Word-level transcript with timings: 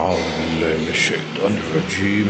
أعوذ 0.00 0.16
بالله 0.16 0.76
من 0.80 0.88
الشيطان 0.88 1.52
الرجيم. 1.60 2.28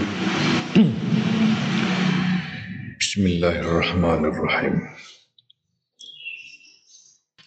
بسم 3.01 3.27
الله 3.27 3.61
الرحمن 3.61 4.25
الرحيم. 4.25 4.83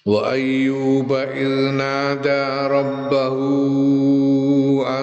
وأيوب 0.06 1.14
إذ 1.14 1.52
نادى 1.76 2.68
ربه 2.72 3.38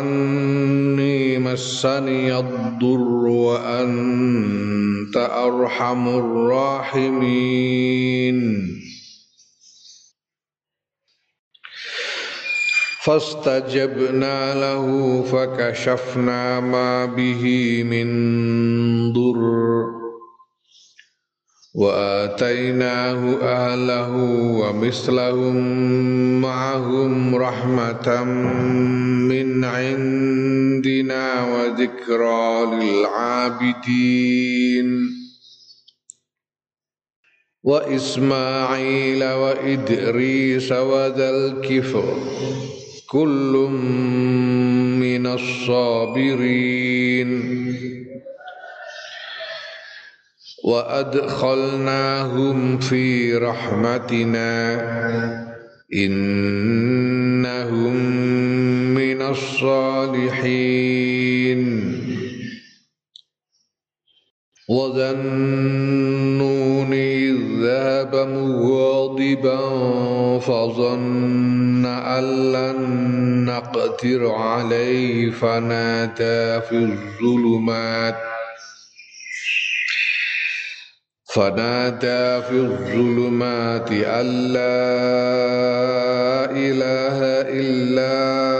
أني 0.00 1.38
مسني 1.38 2.38
الضر 2.38 3.26
وأنت 3.28 5.16
أرحم 5.16 6.08
الراحمين. 6.08 7.20
فاستجبنا 13.04 14.54
له 14.54 15.22
فكشفنا 15.22 16.60
ما 16.60 17.06
به 17.06 17.44
من 17.82 18.08
ضر 19.12 19.84
وآتيناه 21.74 23.36
أهله 23.42 24.16
ومثلهم 24.60 25.56
معهم 26.40 27.34
رحمة 27.36 28.24
من 29.30 29.64
عندنا 29.64 31.44
وذكرى 31.54 32.66
للعابدين 32.80 34.30
وإسماعيل 37.62 39.24
وإدريس 39.24 40.72
وذا 40.72 41.30
الكفر 41.30 42.14
كل 43.10 43.68
من 45.00 45.26
الصابرين. 45.26 47.30
وأدخلناهم 50.64 52.78
في 52.78 53.34
رحمتنا. 53.34 54.80
إنهم 55.94 57.94
من 58.94 59.22
الصالحين. 59.22 61.19
وذا 64.70 65.10
إذ 66.92 67.36
ذهب 67.62 68.14
مغاضبا 68.14 69.58
فظن 70.38 71.86
أن 71.86 72.52
لن 72.52 72.80
نقدر 73.44 74.30
عليه 74.30 75.30
فنادى 75.30 76.60
في 76.60 76.72
الظلمات 76.72 78.16
فنادى 81.34 82.42
في 82.46 82.52
الظلمات 82.52 83.92
أن 83.92 84.26
لا 84.52 84.80
إله 86.50 87.18
إلا 87.60 88.50
أنت 88.54 88.59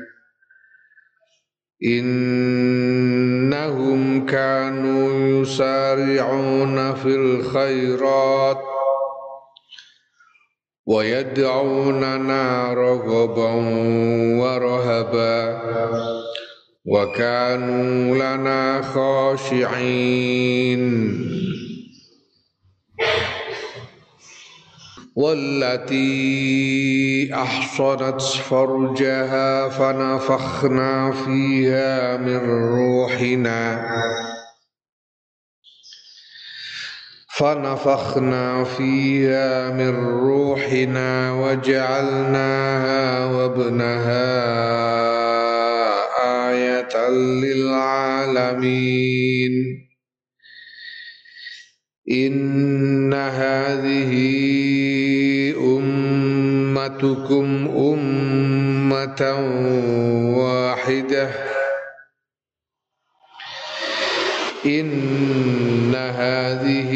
إنهم 1.85 3.71
كانوا 4.25 5.41
يسارعون 5.41 6.93
في 6.93 7.15
الخيرات 7.15 8.57
ويدعوننا 10.85 12.73
رغبا 12.73 13.51
ورهبا 14.41 15.61
وكانوا 16.85 18.15
لنا 18.15 18.81
خاشعين. 18.81 20.81
والتي 25.15 26.09
أحصنت 27.33 28.21
فرجها 28.21 29.69
فنفخنا 29.69 31.11
فيها 31.11 32.17
من 32.17 32.37
روحنا. 32.49 33.91
فنفخنا 37.37 38.63
فيها 38.63 39.69
من 39.71 39.95
روحنا 40.05 41.33
وجعلناها 41.33 43.25
وابنها 43.25 44.31
آية 46.49 47.09
للعالمين. 47.43 48.71
إن 52.09 53.13
هذه 53.13 54.13
أمتكم 55.57 57.67
أمة 57.77 59.21
واحدة. 60.37 61.29
إن 64.65 65.95
هذه 65.95 66.91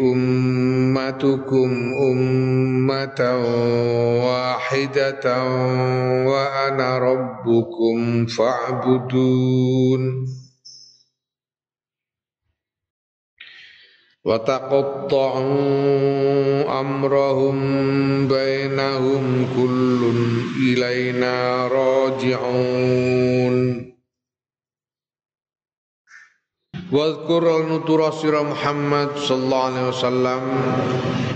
أمتكم 0.00 1.94
أمة 2.02 3.20
واحدة 4.26 5.44
وأنا 6.26 6.98
ربكم 6.98 8.26
فاعبدون. 8.26 10.41
وتقطعوا 14.27 15.79
أمرهم 16.79 17.57
بينهم 18.27 19.23
كل 19.55 20.01
إلينا 20.59 21.67
راجعون 21.67 23.57
Wadhkur 26.87 27.43
al-nutura 27.43 28.15
sira 28.15 28.47
Muhammad 28.47 29.19
sallallahu 29.19 29.67
alaihi 29.75 29.91
wasallam 29.91 30.43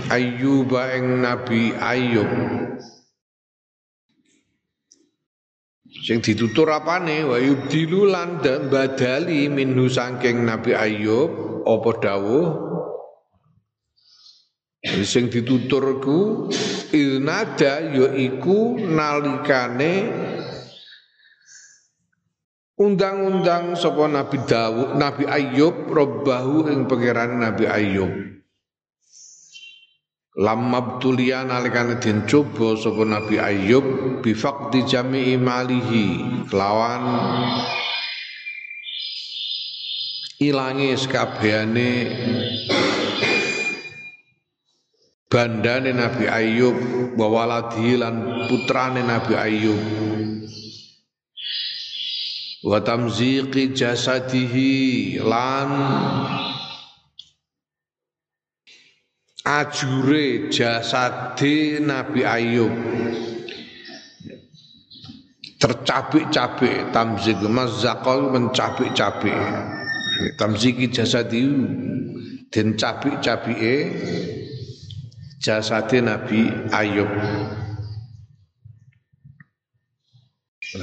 Ayyub 0.08 0.72
ing 0.72 1.20
Nabi 1.20 1.76
Ayyub 1.76 2.32
Sing 6.08 6.24
ditutur 6.24 6.72
apane 6.72 7.28
wa 7.28 7.36
yubdilu 7.36 8.08
lan 8.08 8.40
badali 8.40 9.52
minhu 9.52 9.92
saking 9.92 10.48
Nabi 10.48 10.72
Ayyub 10.72 11.68
apa 11.68 11.90
dawuh 12.00 12.65
Sing 15.03 15.27
dituturku 15.27 16.47
ilnada 16.95 17.83
yaiku 17.91 18.79
nalikane 18.79 19.93
undang-undang 22.77 23.75
sapa 23.75 24.05
Nabi 24.07 24.37
Dawud 24.45 24.95
Nabi 24.95 25.23
Ayub 25.27 25.89
robbahu 25.89 26.71
ing 26.71 26.85
pangeran 26.85 27.41
Nabi 27.41 27.65
Ayub 27.67 28.13
Lamma 30.37 31.01
btulia 31.01 31.41
nalikane 31.41 31.97
den 31.97 32.29
coba 32.29 32.77
sapa 32.77 33.01
Nabi 33.01 33.41
Ayub 33.41 34.21
bifaqdi 34.21 34.85
jami'i 34.85 35.33
malihi 35.35 36.21
kelawan 36.45 37.03
ilangi 40.37 40.93
sekabehane 40.93 41.89
bandane 45.27 45.91
Nabi 45.91 46.25
Ayub 46.27 46.77
wa 47.19 47.45
lan 47.75 48.15
putrane 48.47 49.03
Nabi 49.03 49.33
Ayub. 49.35 49.81
Wa 52.63 52.79
tamziqi 52.83 53.75
jasadihi 53.75 55.19
lan 55.21 55.69
ajure 59.43 60.51
jasade 60.51 61.79
Nabi 61.83 62.21
Ayub. 62.23 62.73
Tercabik-cabik 65.57 66.93
tamzik 66.93 67.41
mazzaqal 67.41 68.29
mencabik-cabik 68.29 69.41
tamziki 70.37 70.85
jasadi 70.93 71.49
den 72.53 72.77
cabik-cabike 72.77 73.75
jasade 75.37 76.01
Nabi 76.01 76.49
Ayub 76.73 77.09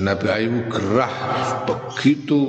Nabi 0.01 0.27
Ayub 0.31 0.57
gerah 0.73 1.15
begitu 1.69 2.41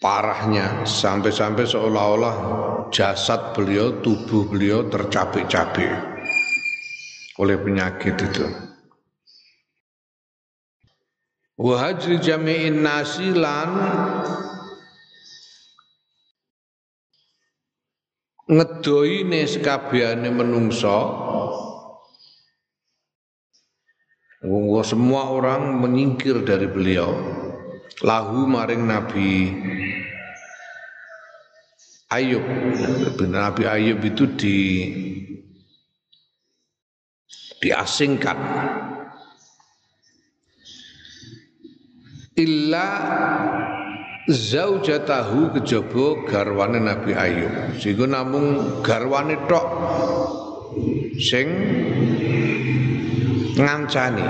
parahnya 0.00 0.88
sampai-sampai 0.88 1.68
seolah-olah 1.68 2.36
jasad 2.88 3.52
beliau, 3.52 4.00
tubuh 4.00 4.48
beliau 4.48 4.88
tercabik-cabik 4.88 5.92
oleh 7.36 7.56
penyakit 7.60 8.16
itu. 8.16 8.46
Wahajri 11.60 12.16
jami'in 12.24 12.80
nasilan 12.80 13.70
ngedoine 18.50 19.46
sekabehane 19.46 20.28
menungso. 20.34 20.98
Semua 24.80 25.28
orang 25.30 25.78
menyingkir 25.78 26.42
dari 26.42 26.66
beliau. 26.66 27.12
Lahu 28.00 28.48
maring 28.48 28.88
Nabi 28.88 29.30
Ayub. 32.08 32.42
Nabi 33.20 33.62
Ayub 33.68 34.00
itu 34.00 34.24
di 34.34 34.58
diasingkan. 37.60 38.40
Illa 42.40 42.88
zaujatahu 44.32 45.54
kejaba 45.58 46.24
garwane 46.26 46.78
Nabi 46.78 47.12
Ayub. 47.12 47.76
Sehingga 47.76 48.06
namung 48.06 48.80
garwane 48.80 49.36
tok 49.50 49.66
sing 51.18 51.46
ngancani. 53.58 54.26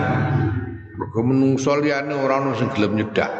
Mergo 0.97 1.20
menungso 1.25 1.76
liyane 1.79 2.12
ora 2.12 2.41
ono 2.43 2.52
sing 2.56 2.69
gelem 2.73 2.99
nyedak. 2.99 3.32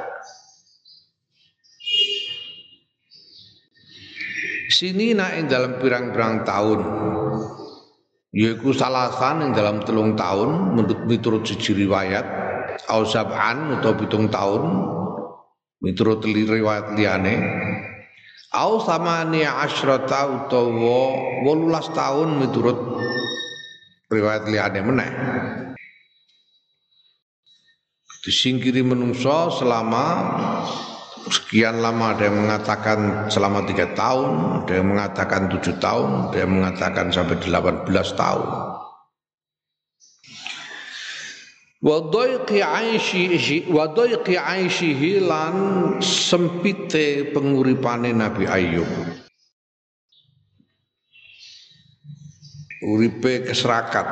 Sini 4.70 5.12
nak 5.12 5.36
ing 5.36 5.44
dalam 5.50 5.76
pirang-pirang 5.82 6.46
tahun 6.46 6.80
yaiku 8.30 8.70
salasan 8.70 9.44
ing 9.44 9.50
dalam 9.52 9.82
telung 9.82 10.14
tahun 10.14 10.78
menurut 10.78 11.04
miturut 11.10 11.42
siji 11.42 11.74
riwayat 11.74 12.22
au 12.86 13.02
sab'an 13.02 13.76
utawa 13.76 13.98
pitung 13.98 14.30
tahun 14.30 14.62
miturut 15.81 16.21
riwayat 16.25 16.93
liyane 16.97 17.35
au 18.53 18.82
samani 18.82 19.47
asyrata 19.47 20.29
utawa 20.29 21.00
18 21.44 21.97
tahun 21.97 22.29
miturut 22.41 22.79
riwayat 24.11 24.44
liyane 24.50 24.81
meneh. 24.82 25.11
Disingkiri 28.21 28.85
menungso 28.85 29.49
selama 29.49 30.05
sekian 31.32 31.81
lama 31.81 32.12
ada 32.12 32.29
yang 32.29 32.37
mengatakan 32.44 33.32
selama 33.32 33.65
tiga 33.65 33.97
tahun, 33.97 34.61
ada 34.67 34.73
yang 34.77 34.93
mengatakan 34.93 35.49
tujuh 35.49 35.81
tahun, 35.81 36.29
ada 36.29 36.37
yang 36.44 36.53
mengatakan 36.53 37.09
sampai 37.09 37.41
delapan 37.41 37.81
Wadaiqi 41.81 42.61
aishi 42.61 43.65
wadaiqi 43.65 44.37
aishihi 44.37 45.25
lan 45.25 45.97
sempite 46.05 47.32
penguripane 47.32 48.12
Nabi 48.12 48.44
Ayub. 48.44 48.85
Uripe 52.85 53.49
keserakat 53.49 54.05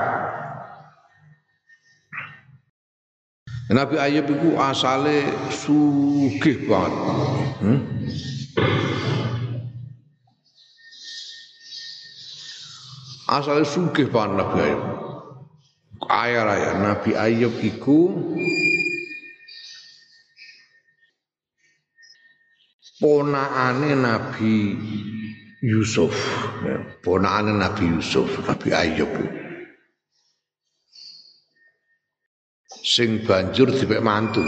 Nabi 3.69 4.01
Ayub 4.01 4.33
itu 4.33 4.57
asale 4.57 5.29
sugih 5.53 6.65
banget. 6.65 6.93
Hmm? 7.61 7.81
Asale 13.29 13.69
sugih 13.69 14.09
banget 14.09 14.41
Nabi 14.41 14.57
Ayub. 14.73 15.08
Kaya 16.09 16.41
raya 16.41 16.73
Nabi 16.81 17.13
Ayub 17.13 17.53
iku 17.61 18.17
ponakane 22.97 23.93
Nabi 23.93 24.57
Yusuf, 25.61 26.17
ya, 26.65 26.81
ponakane 27.05 27.53
Nabi 27.61 27.85
Yusuf, 27.93 28.41
Nabi 28.41 28.73
Ayub. 28.73 29.13
sing 32.89 33.21
banjur 33.21 33.69
dipek 33.69 34.01
mantu 34.01 34.41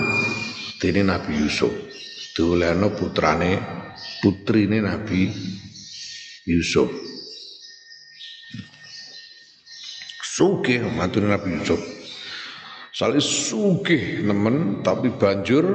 dene 0.81 1.05
Nabi 1.05 1.45
Yusuf. 1.45 1.93
Diolehno 2.33 2.89
putrane 2.97 3.61
putrine 4.25 4.81
Nabi 4.81 5.29
Yusuf 6.49 7.10
sugih 10.31 10.87
mantu 10.95 11.19
Nabi 11.19 11.59
Yusuf. 11.59 11.83
Salih 12.95 13.23
sugih 13.23 14.23
nemen 14.23 14.83
tapi 14.87 15.11
banjur 15.11 15.67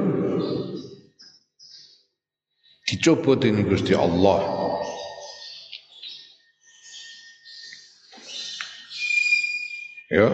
dicoba 2.88 3.36
dengan 3.36 3.68
Gusti 3.68 3.92
Allah. 3.92 4.40
Ya. 10.06 10.28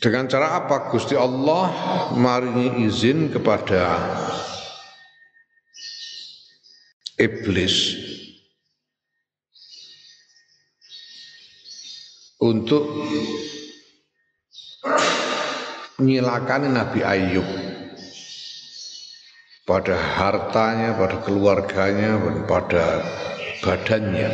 Dengan 0.00 0.28
cara 0.28 0.60
apa? 0.60 0.88
Gusti 0.92 1.16
Allah 1.16 1.72
maringi 2.16 2.84
izin 2.88 3.28
kepada 3.32 3.96
iblis 7.16 8.05
untuk 12.40 12.84
menyilakan 15.96 16.76
Nabi 16.76 17.00
Ayub. 17.00 17.48
Pada 19.66 19.98
hartanya, 19.98 20.94
pada 20.94 21.18
keluarganya, 21.26 22.22
dan 22.22 22.36
pada 22.46 23.02
badannya. 23.66 24.30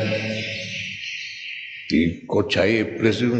Di 1.89 2.29
kojai 2.29 2.85
iblis 2.85 3.25
itu 3.25 3.33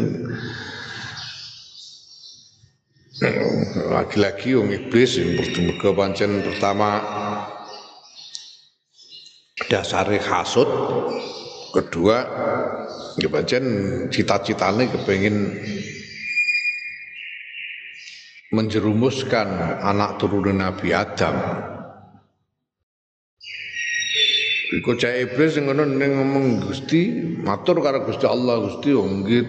lagi-lagi 3.93 4.57
wong 4.57 4.73
iblis 4.73 5.21
mergo 5.61 5.93
pancen 5.93 6.41
pertama. 6.41 6.97
Dasare 9.69 10.17
hasud 10.17 10.65
kedua 11.73 12.17
ya 13.17 13.27
pancen 13.33 13.65
cita-citane 14.13 14.93
kepengin 14.93 15.57
menjerumuskan 18.53 19.81
anak 19.81 20.21
turunan 20.21 20.61
Nabi 20.61 20.93
Adam. 20.93 21.33
Iku 24.73 24.97
cah 24.97 25.13
iblis 25.13 25.57
yang 25.57 25.69
ngono 25.69 25.85
ngomong 25.85 26.65
Gusti, 26.65 27.13
matur 27.41 27.81
karo 27.81 28.05
Gusti 28.05 28.25
Allah 28.25 28.61
Gusti 28.61 28.89
wong 28.93 29.25
nggih. 29.25 29.45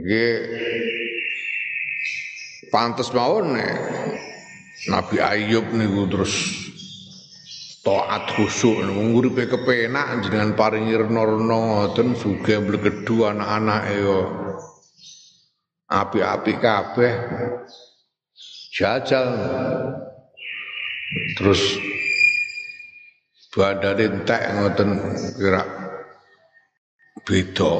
Nggih. 0.00 0.36
Pantes 2.68 3.08
mawon 3.16 3.56
Nabi 4.92 5.16
Ayub 5.20 5.72
niku 5.72 6.04
terus 6.08 6.67
taat 7.88 8.36
khusuk 8.36 8.84
nguripe 8.84 9.48
kepenak 9.48 10.20
jenengan 10.20 10.52
paringi 10.52 10.92
rena-rena 10.92 11.56
ngoten 11.56 12.12
sugih 12.12 12.60
blegedu 12.60 13.24
anak-anake 13.24 13.94
yo. 13.96 14.20
Api-api 15.88 16.52
kabeh. 16.60 17.14
Jajal. 18.76 19.28
Terus 21.40 21.62
badane 23.48 24.04
entek 24.04 24.42
ngoten 24.52 24.90
kira 25.40 25.62
beda 27.24 27.72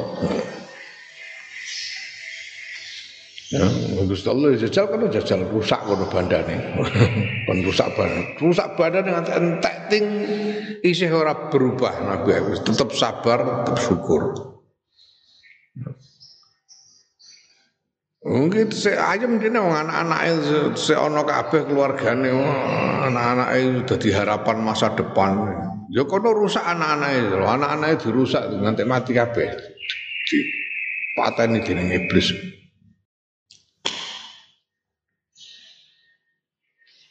Ya, 3.48 3.64
Gusti 4.04 4.28
Allah 4.28 4.60
jajal 4.60 4.92
kan 4.92 5.08
jajal 5.08 5.40
rusak 5.48 5.80
kono 5.88 6.04
bandane. 6.12 6.76
Kon 7.48 7.64
rusak 7.64 7.96
badan. 7.96 8.36
Rusak 8.36 8.76
badan 8.76 9.08
dengan 9.08 9.24
entek 9.24 9.88
ting 9.88 10.04
isih 10.84 11.08
ora 11.16 11.48
berubah 11.48 11.96
Nabi 12.04 12.36
tetap 12.60 12.92
sabar, 12.92 13.64
tetap 13.64 13.80
syukur. 13.80 14.36
Mungkin 18.28 18.68
se 18.68 18.92
ayam 18.92 19.40
dene 19.40 19.56
wong 19.56 19.72
anak-anake 19.72 20.76
se 20.76 20.92
ana 20.92 21.24
kabeh 21.24 21.64
keluargane 21.64 22.28
anak-anake 23.08 23.88
dadi 23.88 24.12
harapan 24.12 24.60
masa 24.60 24.92
depan. 24.92 25.48
Ya 25.88 26.04
kono 26.04 26.36
rusak 26.36 26.60
anak-anake, 26.60 27.32
anak-anake 27.32 28.04
dirusak 28.04 28.44
nganti 28.44 28.84
mati 28.84 29.16
kabeh. 29.16 29.48
Pateni 31.16 31.64
dening 31.64 31.88
iblis. 31.96 32.57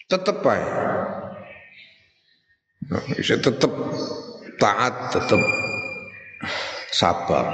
Tetep 0.08 0.40
nah, 2.88 3.04
bisa 3.12 3.36
tetep 3.36 3.72
taat 4.58 5.12
tetep 5.12 5.42
sabar. 6.96 7.52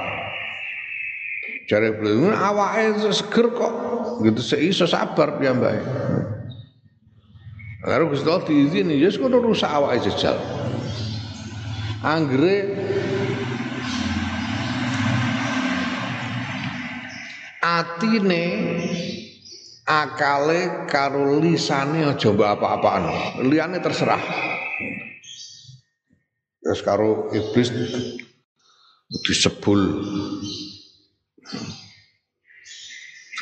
Cari 1.63 1.89
beliau 1.95 2.35
awalnya 2.35 3.09
seger 3.09 3.49
kok. 3.55 3.73
Gitu 4.21 4.41
seiso 4.45 4.85
sabar 4.85 5.41
baik 5.41 5.83
Lalu 7.83 8.15
Gusti 8.15 8.27
Allah 8.31 8.47
diizini, 8.47 8.95
ya 8.95 9.11
sekono 9.11 9.43
rusak 9.43 9.67
awake 9.67 10.07
jejal. 10.07 10.39
Anggere 11.99 12.79
atine 17.59 18.43
akale 19.83 20.87
karo 20.87 21.39
lisane 21.39 22.07
aja 22.07 22.29
mbok 22.31 22.49
apa-apaan. 22.59 23.03
Liyane 23.47 23.79
terserah. 23.83 24.21
Terus 26.63 26.79
karo 26.79 27.27
iblis 27.35 27.69
disebul 29.27 29.81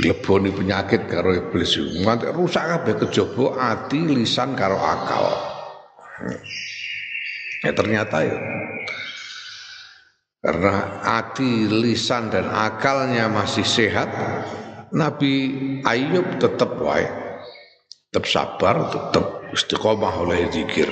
dileboni 0.01 0.49
penyakit 0.49 1.05
karo 1.05 1.29
iblis 1.35 1.77
nganti 1.77 2.33
rusak 2.33 2.65
kabeh 2.65 2.95
kejaba 3.05 3.45
ati 3.59 4.01
lisan 4.09 4.57
karo 4.57 4.81
akal 4.81 5.29
ya 7.61 7.71
ternyata 7.71 8.17
ya 8.25 8.37
karena 10.41 11.05
hati, 11.05 11.69
lisan 11.69 12.33
dan 12.33 12.49
akalnya 12.49 13.29
masih 13.29 13.61
sehat 13.61 14.09
Nabi 14.91 15.33
Ayub 15.87 16.35
tetap 16.35 16.75
wae, 16.83 17.07
tetap 18.11 18.27
sabar, 18.27 18.91
tetap 18.91 19.47
istiqomah 19.55 20.19
oleh 20.19 20.51
zikir. 20.51 20.91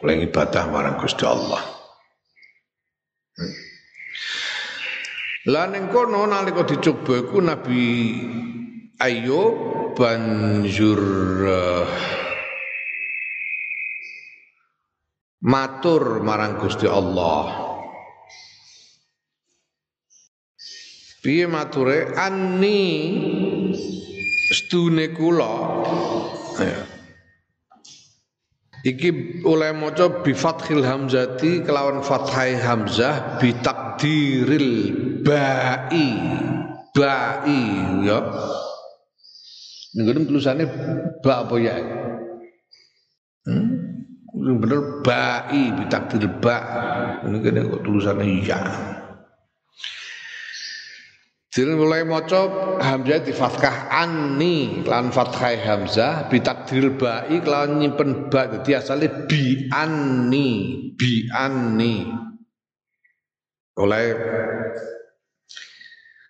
Oleh 0.00 0.24
ibadah 0.24 0.64
marang 0.72 0.96
Gusti 0.96 1.28
Allah. 1.28 1.60
Hmm. 3.36 3.52
Kono 5.92 6.24
nalika 6.24 6.64
dicoba 6.64 7.20
iku 7.20 7.44
Nabi 7.44 7.82
Ayub 9.00 9.56
banjur 9.92 11.00
uh, 11.44 11.84
matur 15.44 16.24
marang 16.24 16.56
Gusti 16.56 16.88
Allah. 16.88 17.69
Piye 21.20 21.44
mature 21.44 22.16
anni 22.16 22.80
stune 24.48 25.12
kula 25.12 25.52
ya. 26.56 26.80
Iki 28.80 29.44
oleh 29.44 29.76
maca 29.76 30.24
bi 30.24 30.32
fathil 30.32 30.80
hamzati 30.80 31.60
kelawan 31.60 32.00
fathai 32.00 32.56
hamzah 32.56 33.36
bi 33.36 33.52
takdiril 33.60 34.96
ba'i 35.20 36.08
ba'i 36.96 37.60
ya. 38.08 38.20
Ning 40.00 40.24
tulisannya 40.24 40.64
ba 41.20 41.44
apa 41.44 41.54
ya? 41.60 41.76
Hmm? 43.44 43.68
Bener 44.32 45.04
ba'i 45.04 45.68
bi 45.76 45.84
takdiril 45.84 46.40
ba. 46.40 46.56
Ini 47.28 47.44
kok 47.44 47.84
tulisannya 47.84 48.24
ya. 48.40 48.60
Jadi 51.50 51.74
mulai 51.74 52.06
maca 52.06 52.46
hamzah 52.78 53.26
di 53.26 53.34
fathah 53.34 53.90
anni 53.90 54.86
lan 54.86 55.10
fathah 55.10 55.58
hamzah 55.58 56.30
bitakdir 56.30 56.94
ba'i 56.94 57.42
kelawan 57.42 57.82
nyimpen 57.82 58.30
ba 58.30 58.46
dadi 58.46 58.70
asale 58.70 59.26
bi 59.26 59.66
anni 59.74 60.78
bi 60.94 61.26
anni. 61.34 62.06
Oleh 63.82 64.06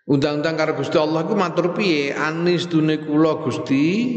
undang-undang 0.09 0.57
karo 0.57 0.73
Gusti 0.81 0.97
Allah 0.97 1.29
ku 1.29 1.37
matur 1.37 1.77
piye? 1.77 2.17
Anni 2.17 2.57
sedune 2.57 3.05
kula 3.05 3.45
Gusti. 3.45 4.17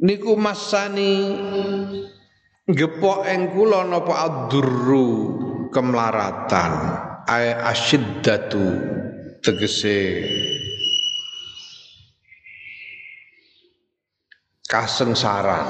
Niku 0.00 0.32
masani 0.40 1.12
gepok 2.72 3.28
ing 3.28 3.52
kula 3.52 3.84
napa 3.84 4.48
kemlaratan 5.68 6.72
ay 7.28 7.52
asyiddatu 7.52 8.64
tegese 9.44 10.24
kasengsaran 14.68 15.68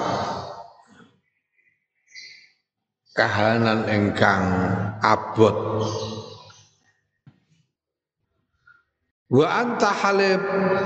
kahanan 3.14 3.86
engkang 3.90 4.46
abot 5.02 5.58
Wa 9.34 9.50
anta 9.50 9.90
halib 9.90 10.38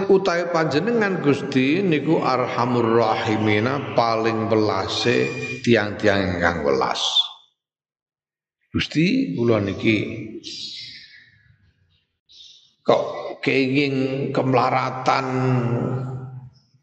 utai 0.09 0.49
panjenengan 0.49 1.21
Gusti 1.21 1.85
niku 1.85 2.25
arhamur 2.25 2.97
rahimina 2.97 3.93
paling 3.93 4.49
welase 4.49 5.29
tiang-tiang 5.61 6.41
ingkang 6.41 6.65
welas. 6.65 7.28
Gusti 8.69 9.33
kula 9.33 9.65
niki 9.65 9.97
kok 12.85 13.03
kenging 13.41 14.29
kemlaratan 14.37 15.27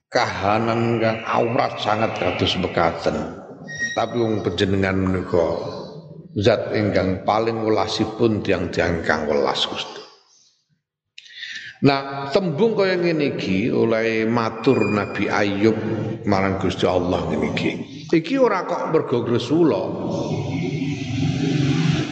kahanan 0.10 0.98
kang 0.98 1.20
aurat 1.30 1.78
sangat 1.78 2.18
kados 2.18 2.58
mekaten. 2.58 3.18
Tapi 3.94 4.18
wong 4.18 4.42
panjenengan 4.42 4.98
menika 4.98 5.62
zat 6.42 6.74
ingkang 6.74 7.22
paling 7.22 7.62
welasipun 7.62 8.42
tiang-tiang 8.42 9.06
kang 9.06 9.30
welas 9.30 9.70
Gusti. 9.70 10.02
Nah, 11.86 12.34
tembung 12.34 12.74
kaya 12.74 12.98
ngene 12.98 13.38
iki 13.38 13.70
oleh 13.70 14.26
matur 14.26 14.90
Nabi 14.90 15.30
Ayub 15.30 15.78
marang 16.26 16.58
Gusti 16.58 16.90
Allah 16.90 17.30
ngene 17.30 17.48
iki. 17.54 17.72
Iki 18.10 18.42
ora 18.42 18.66
kok 18.66 18.90
mergo 18.90 19.22
Gresula. 19.22 19.84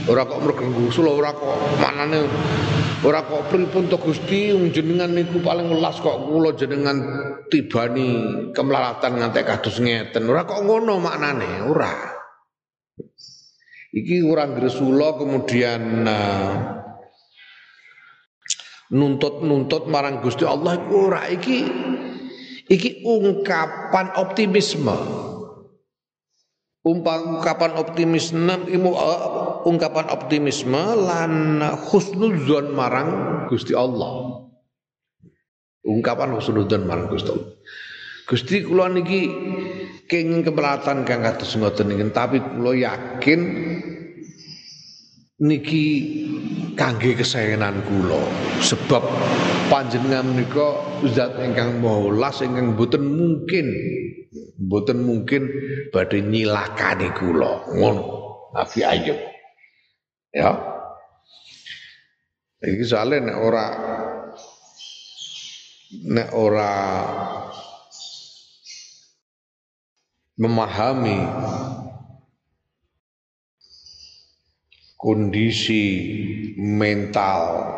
Ora 0.04 0.28
kok 0.28 0.44
mergo 0.44 0.68
ngusul 0.68 1.08
ora 1.08 1.32
kok 1.32 1.80
manane 1.80 2.28
ora 3.08 3.24
kok 3.24 3.48
pripun 3.48 3.88
to 3.88 3.96
Gusti 3.96 4.52
jenengan 4.76 5.16
niku 5.16 5.40
paling 5.40 5.72
welas 5.72 5.96
kok 6.04 6.28
kula 6.28 6.52
jenengan 6.60 7.00
tibani 7.48 8.12
kemelaratan 8.52 9.20
ngantek 9.20 9.48
kados 9.48 9.80
ngeten. 9.80 10.28
Ora 10.28 10.44
kok 10.44 10.60
ngono 10.60 11.00
maknane, 11.00 11.64
ora. 11.64 11.96
Iki 13.94 14.26
ora 14.28 14.50
gresula 14.50 15.16
kemudian 15.16 15.82
uh, 16.04 16.54
nuntut-nuntut 18.92 19.88
marang 19.88 20.20
Gusti 20.20 20.44
Allah 20.44 20.82
ora 20.92 21.30
iki 21.30 21.64
iki 22.68 23.06
ungkapan 23.06 24.18
optimisme 24.20 24.98
ungkapan 26.84 27.80
optimisme 27.80 28.68
uh, 28.92 29.64
ungkapan 29.64 30.12
optimisme 30.12 30.84
lan 31.00 31.64
husnuzon 31.90 32.76
marang 32.76 33.10
Gusti 33.48 33.72
Allah. 33.72 34.44
Ungkapan 35.84 36.36
husnuzon 36.36 36.84
marang 36.84 37.08
Gusti 37.08 37.32
Allah. 37.32 37.50
Gusti 38.24 38.64
kula 38.64 38.88
niki 38.92 39.32
kenging 40.08 40.44
keberatan 40.48 41.08
kang 41.08 41.24
kados 41.24 41.56
ngoten 41.56 41.92
tapi 42.12 42.40
kula 42.40 42.72
yakin 42.76 43.40
niki 45.44 45.86
kangge 46.74 47.18
kesayangan 47.18 47.82
kula. 47.86 48.22
Sebab 48.62 49.04
panjenengan 49.70 50.26
menika 50.34 50.78
zat 51.14 51.38
ingkang 51.42 51.82
maha 51.82 52.32
ingkang 52.46 52.78
boten 52.78 53.04
mungkin 53.04 53.68
boten 54.58 55.00
mungkin 55.02 55.50
badhe 55.90 56.22
nyilakani 56.22 57.10
kula. 57.18 57.68
Ngono 57.74 58.04
Nabi 58.54 58.80
Ayub. 58.86 59.20
Ya. 60.34 60.52
Iki 62.64 62.84
soalnya 62.88 63.34
nek 63.34 63.38
ora 63.44 63.66
nek 66.08 66.30
ora 66.32 66.74
memahami 70.40 71.20
kondisi 75.04 75.84
mental 76.56 77.76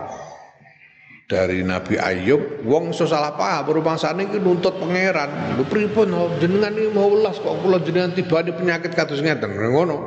dari 1.25 1.65
Nabi 1.65 1.97
Ayub 1.97 2.61
wong 2.69 2.93
iso 2.93 3.09
salah 3.09 3.33
paham 3.33 3.73
rumangsane 3.73 4.29
iki 4.29 4.37
nuntut 4.37 4.77
pangeran 4.77 5.57
lho 5.57 5.65
pripun 5.65 6.13
oh, 6.13 6.29
jenengan 6.37 6.69
iki 6.77 6.93
mau 6.93 7.09
welas 7.09 7.41
kok 7.41 7.65
kula 7.65 7.81
jenengan 7.81 8.13
tibane 8.13 8.53
penyakit 8.53 8.93
kados 8.93 9.25
ngeten 9.25 9.57
ngono 9.57 9.97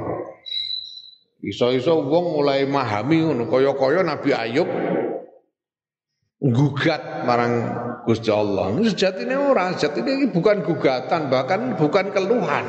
iso-iso 1.43 1.99
wong 2.07 2.39
mulai 2.39 2.63
memahami 2.71 3.27
ngono 3.27 3.51
kaya-kaya 3.51 4.07
Nabi 4.07 4.31
Ayub 4.31 4.71
gugat 6.39 7.27
marang 7.27 7.55
Gusti 8.07 8.33
Allah. 8.33 8.73
Sejatine 8.89 9.37
ora, 9.37 9.75
sejatine 9.77 10.17
ini 10.17 10.27
bukan 10.33 10.65
gugatan, 10.65 11.29
bahkan 11.29 11.77
bukan 11.77 12.09
keluhan. 12.15 12.65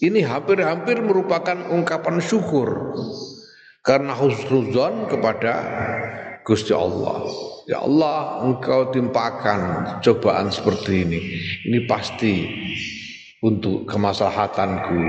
Ini 0.00 0.24
hampir-hampir 0.24 1.04
merupakan 1.04 1.68
ungkapan 1.68 2.24
syukur 2.24 2.96
karena 3.84 4.16
husnuzon 4.16 5.12
kepada 5.12 5.52
Gusti 6.40 6.72
Allah. 6.72 7.28
Ya 7.68 7.84
Allah, 7.84 8.40
Engkau 8.48 8.88
timpakan 8.88 9.60
cobaan 10.00 10.48
seperti 10.48 11.04
ini. 11.04 11.20
Ini 11.68 11.84
pasti 11.84 12.48
untuk 13.44 13.84
kemaslahatanku 13.84 15.00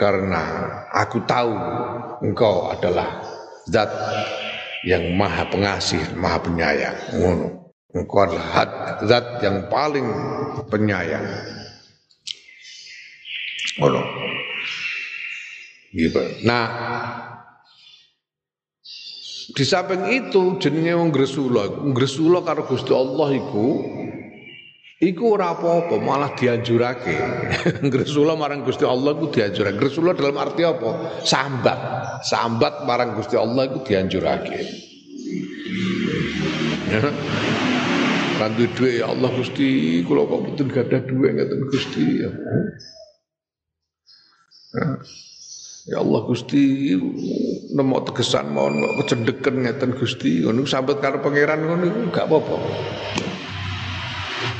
karena 0.00 0.42
aku 0.88 1.20
tahu 1.28 1.52
Engkau 2.24 2.72
adalah 2.72 3.20
zat 3.68 3.92
yang 4.88 5.20
maha 5.20 5.44
pengasih, 5.52 6.00
maha 6.16 6.40
penyayang. 6.40 6.96
Engkau 7.92 8.24
adalah 8.24 8.96
zat 9.04 9.44
yang 9.44 9.68
paling 9.68 10.08
penyayang. 10.72 11.59
Ngono. 13.78 14.02
Gitu. 15.90 16.22
Nah, 16.46 16.66
di 19.50 19.64
samping 19.66 20.06
itu 20.14 20.62
jenenge 20.62 20.94
wong 20.94 21.10
Gresula, 21.10 21.66
Gresula 21.90 22.46
karo 22.46 22.62
Gusti 22.70 22.94
Allah 22.94 23.28
iku 23.34 23.66
iku 25.02 25.34
ora 25.34 25.58
apa-apa, 25.58 25.98
malah 25.98 26.30
dianjurake. 26.38 27.16
Gresula 27.92 28.38
marang 28.38 28.62
Gusti 28.62 28.86
Allah 28.86 29.18
iku 29.18 29.26
dianjurake. 29.34 29.76
Gresula 29.80 30.14
dalam 30.14 30.38
arti 30.38 30.62
apa? 30.62 31.22
Sambat. 31.26 31.78
Sambat 32.22 32.86
marang 32.86 33.18
Gusti 33.18 33.34
Allah 33.34 33.66
iku 33.66 33.82
dianjurake. 33.82 34.58
Ya. 36.90 37.10
Duwe 38.50 39.04
ya 39.04 39.12
Allah 39.12 39.28
Gusti, 39.36 40.00
kula 40.08 40.24
kok 40.24 40.40
mboten 40.40 40.68
gadah 40.72 41.00
duwe 41.04 41.28
ngeten 41.28 41.60
Gusti 41.68 42.24
ya. 42.24 42.30
Ya 45.90 45.98
Allah 45.98 46.20
Gusti 46.28 46.94
nemu 47.74 47.96
tegesan 48.06 48.54
kok 48.54 48.70
kecendeken 49.02 49.66
ngeten 49.66 49.90
Gusti 49.98 50.46
ngono 50.46 50.62
sambat 50.62 51.02
karo 51.02 51.18
pangeran 51.18 51.66
ngono 51.66 51.84
iku 51.90 52.00
gak 52.14 52.30
apa-apa. 52.30 52.56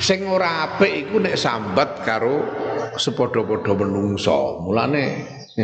Sing 0.02 0.26
ora 0.26 0.66
apik 0.66 1.06
iku 1.06 1.22
nek 1.22 1.38
sambat 1.38 2.02
karo 2.02 2.42
sepadha-padha 2.98 3.72
menungso. 3.78 4.64
Mulane 4.66 5.06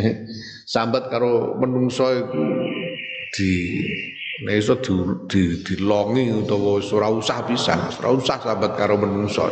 sambat 0.73 1.11
karo 1.11 1.59
menungso 1.59 2.07
iku 2.15 2.43
di 3.35 3.51
nek 4.47 4.55
iso 4.61 4.79
di, 4.79 4.93
di, 5.27 5.41
dilongi 5.65 6.31
utawa 6.31 6.79
ora 6.79 7.09
usah 7.11 7.43
pisan, 7.43 7.91
ora 7.99 8.09
usah 8.15 8.37
sambat 8.39 8.77
karo 8.79 8.95
menungso. 8.95 9.49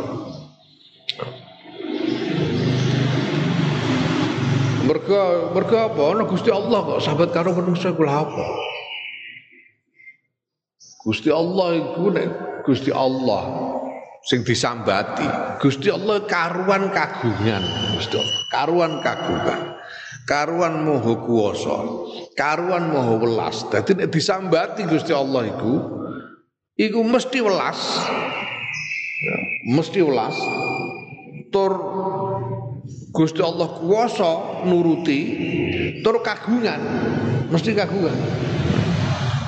Mergo 5.06 5.54
mergo 5.54 5.76
apa? 5.78 6.02
Ana 6.10 6.26
Gusti 6.26 6.50
Allah 6.50 6.82
kok 6.82 6.98
sahabat 6.98 7.30
karo 7.30 7.54
manusa 7.54 7.94
kula 7.94 8.26
apa? 8.26 8.42
Gusti 11.06 11.30
Allah 11.30 11.78
iku 11.78 12.10
nek 12.10 12.28
Gusti 12.66 12.90
Allah 12.90 13.42
sing 14.26 14.42
disambati. 14.42 15.22
Gusti 15.62 15.94
Allah 15.94 16.26
karuan 16.26 16.90
kagungan, 16.90 17.62
Gusti 17.94 18.18
Allah. 18.18 18.38
Karuan 18.50 18.92
kagungan. 18.98 19.60
Karuan 20.26 20.74
moho 20.82 21.22
kuwasa. 21.22 21.78
Karuan 22.34 22.90
moho 22.90 23.22
welas. 23.22 23.62
Dadi 23.70 23.94
nek 23.94 24.10
disambati 24.10 24.90
Gusti 24.90 25.14
Allah 25.14 25.46
iku 25.46 26.02
iku 26.74 27.06
mesti 27.06 27.46
welas. 27.46 27.78
Ya, 29.22 29.36
mesti 29.70 30.02
welas. 30.02 30.34
Tur 31.54 31.72
Gusti 33.16 33.40
Allah 33.40 33.64
kuasa 33.80 34.62
nuruti 34.68 35.20
tur 36.04 36.20
kagungan. 36.20 36.80
Mesti 37.48 37.72
kagungan. 37.72 38.12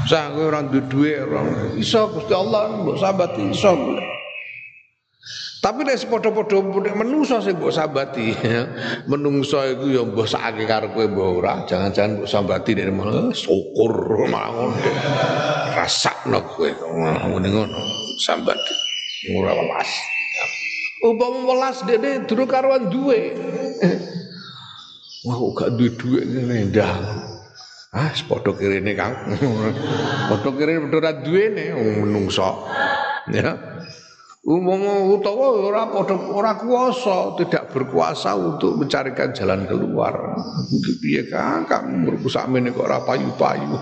Saya 0.09 0.33
orang 0.33 0.73
duwe 0.73 1.21
orang 1.21 1.77
iso 1.77 2.09
Gusti 2.09 2.33
Allah 2.33 2.81
mbok 2.81 2.97
sabati 2.97 3.53
iso. 3.53 3.77
Tapi 5.59 5.83
nek 5.83 6.01
padha-padha 6.07 6.63
menungso 6.97 7.45
sing 7.45 7.61
mbok 7.61 7.75
sabati 7.75 8.33
menungso 9.11 9.61
iku 9.69 9.85
ya 9.93 10.01
mbok 10.09 10.25
sakake 10.25 10.65
karo 10.65 10.89
kowe 10.97 11.05
mbok 11.05 11.45
ora. 11.45 11.55
Jangan-jangan 11.69 12.25
mbok 12.25 12.29
sambati 12.31 12.71
nek 12.73 12.89
malah 12.89 13.29
syukur 13.37 14.25
mawon 14.33 14.73
rasakno 15.77 16.41
kowe 16.57 16.73
ngene 16.73 17.49
ngono 17.53 17.81
sambati. 18.17 18.75
Ora 19.37 19.53
welas. 19.53 19.91
Umpama 21.05 21.43
welas 21.47 21.85
dene 21.85 22.25
durung 22.25 22.49
karuan 22.49 22.89
duwe. 22.89 23.37
Wah 25.27 25.38
gak 25.55 25.75
duwe 25.75 25.91
duwe 25.99 26.21
ngene 26.23 26.71
ndah. 26.71 26.93
Ah, 27.88 28.12
padha 28.12 28.53
kirene 28.53 28.93
Kang. 28.93 29.17
Padha 30.29 30.51
kirene 30.55 30.87
padha 30.87 30.97
ora 31.03 31.12
duwene 31.25 31.64
menungso. 32.05 32.69
Ya. 33.33 33.57
Umpama 34.49 35.05
utawa 35.09 35.57
ora 35.59 35.83
padha 35.91 36.14
ora 36.17 36.53
kuasa, 36.57 37.35
tidak 37.41 37.69
berkuasa 37.75 38.37
untuk 38.38 38.79
mencarikan 38.79 39.35
jalan 39.35 39.67
keluar. 39.67 40.38
Piye 41.03 41.27
Kang, 41.27 41.67
Kang 41.67 41.91
umurku 41.91 42.31
sakmene 42.31 42.71
kok 42.71 42.87
ora 42.87 43.03
payu-payu. 43.03 43.75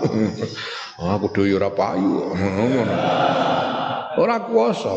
Aku 0.97 1.27
dhewe 1.29 1.59
ora 1.59 1.69
payu. 1.69 2.33
Ora 4.17 4.41
kuasa. 4.41 4.91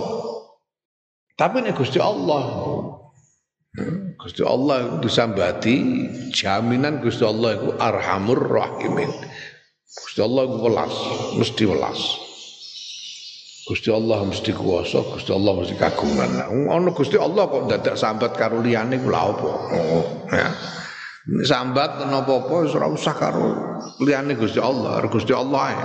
Tapi 1.37 1.61
nek 1.61 1.77
Gusti 1.77 2.01
Allah 2.01 2.43
Gusti 4.19 4.43
Allah 4.43 4.99
disambati 4.99 5.75
jaminan 6.35 6.99
Gusti 6.99 7.23
Allah 7.23 7.55
itu 7.55 7.71
arhamur 7.79 8.43
rahimin. 8.43 9.11
Gusti 9.87 10.19
Allah 10.19 10.43
itu 10.51 10.59
welas, 10.59 10.95
mesti 11.39 11.65
welas. 11.71 12.01
Gusti 13.71 13.95
Allah 13.95 14.27
mesti 14.27 14.51
kuasa, 14.51 14.99
Gusti 15.15 15.31
Allah 15.31 15.63
mesti 15.63 15.79
kagungan. 15.79 16.51
Ono 16.51 16.91
Gusti 16.91 17.15
Allah 17.15 17.47
kok 17.47 17.71
dadak 17.71 17.95
sambat 17.95 18.35
karo 18.35 18.59
liyane 18.59 18.99
ku 18.99 19.07
lha 19.07 19.31
apa? 19.31 19.51
Ya. 20.35 20.51
Sambat 21.47 22.11
napa-apa 22.11 22.67
wis 22.67 22.75
ora 22.75 22.91
usah 22.91 23.15
karo 23.15 23.55
liyane 24.03 24.35
Gusti 24.35 24.59
Allah, 24.59 24.99
Gusti 25.07 25.31
Allah 25.31 25.65
ya. 25.71 25.79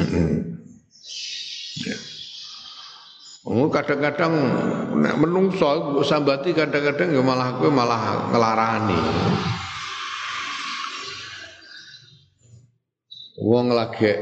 ya. 0.00 0.47
Oh 3.48 3.72
kadang-kadang 3.72 4.32
nek 5.00 5.16
menungso 5.24 6.04
sambati 6.04 6.52
kadang-kadang 6.52 7.16
ya 7.16 7.24
malah 7.24 7.56
kowe 7.56 7.72
malah 7.72 8.28
ngelarani. 8.28 9.00
Wong 13.40 13.72
lagi 13.72 14.12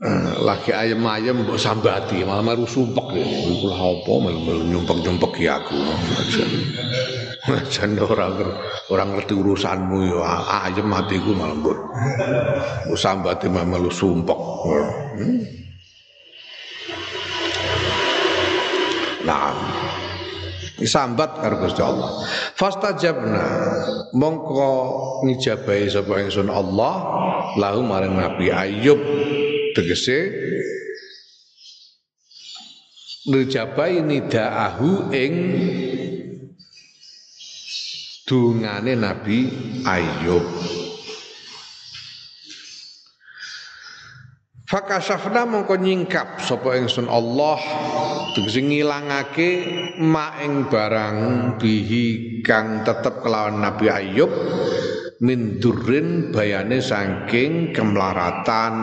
lagi 0.48 0.72
ayam-ayam 0.72 1.44
mbok 1.44 1.60
sambati 1.60 2.24
malah 2.24 2.40
maru 2.40 2.64
sumpek 2.64 3.20
ya. 3.20 3.28
Iku 3.28 3.76
apa 3.76 4.12
nyumpek-nyumpek 4.64 5.32
ya 5.36 5.60
aku. 5.60 5.76
Jan 7.76 7.96
orang 8.00 8.40
orang 8.88 9.08
ngerti 9.20 9.36
urusanmu 9.36 10.16
ya 10.16 10.24
ayam 10.64 10.88
matiku 10.88 11.36
malah 11.36 11.52
mbok 11.60 11.76
sambati 12.96 13.52
malah 13.52 13.68
melu 13.68 13.92
sumpek. 13.92 14.40
Hmm. 15.20 15.57
Nah, 20.78 20.86
Sambat 20.86 21.42
karo 21.42 21.58
Gusti 21.58 21.82
Allah. 21.82 22.22
Fastajabna 22.54 23.46
mongko 24.14 24.70
ngijabahi 25.26 25.90
sapa 25.90 26.22
ingsun 26.22 26.46
Allah 26.46 26.94
lahu 27.58 27.82
maring 27.82 28.14
Nabi 28.14 28.54
Ayub 28.54 29.02
tegese 29.74 30.30
ngijabahi 33.26 34.06
nidaahu 34.06 35.10
ing 35.10 35.34
dungane 38.22 38.94
Nabi 38.94 39.38
Ayub. 39.82 40.46
Fakasafna 44.68 45.48
mongko 45.48 45.80
nyingkap 45.80 46.44
sapa 46.44 46.76
ingsun 46.76 47.08
Allah 47.08 47.56
tegese 48.36 48.60
ngilangake 48.60 49.50
mak 49.96 50.44
ing 50.44 50.68
barang 50.68 51.16
bihi 51.56 52.44
kang 52.44 52.84
tetep 52.84 53.24
kelawan 53.24 53.64
Nabi 53.64 53.88
Ayub 53.88 54.28
min 55.24 55.56
durrin 55.56 56.28
bayane 56.36 56.84
saking 56.84 57.72
kemlaratan. 57.72 58.76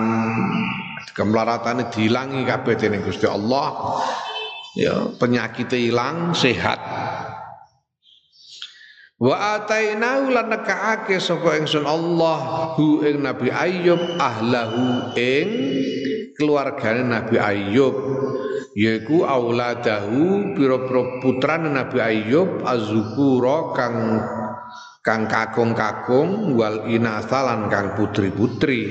Kemlaratane 1.13 1.93
dilangi 1.93 2.41
kabeh 2.49 2.73
dening 2.81 3.05
Gusti 3.05 3.29
Allah. 3.29 4.01
Ya 4.73 5.05
penyakit 5.21 5.69
hilang 5.69 6.33
sehat 6.33 6.81
Wa 9.15 9.55
atainahu 9.55 10.27
lan 10.35 10.51
nekaake 10.51 11.23
sapa 11.23 11.55
ingsun 11.55 11.87
Allah 11.87 12.75
hu 12.75 12.99
ing 12.99 13.23
Nabi 13.23 13.47
Ayub 13.47 14.19
ahlahu 14.19 15.15
ing 15.15 15.47
keluargane 16.35 17.07
Nabi 17.07 17.39
Ayub 17.39 17.95
yaiku 18.75 19.23
auladahu 19.23 20.51
pira-pira 20.51 21.23
putrane 21.23 21.71
Nabi 21.71 22.03
Ayub 22.03 22.67
azukura 22.67 23.71
kang 23.71 24.19
kang 24.99 25.31
kakung-kakung 25.31 26.51
wal 26.59 26.83
inasalan 26.91 27.71
kang 27.71 27.95
putri-putri. 27.95 28.83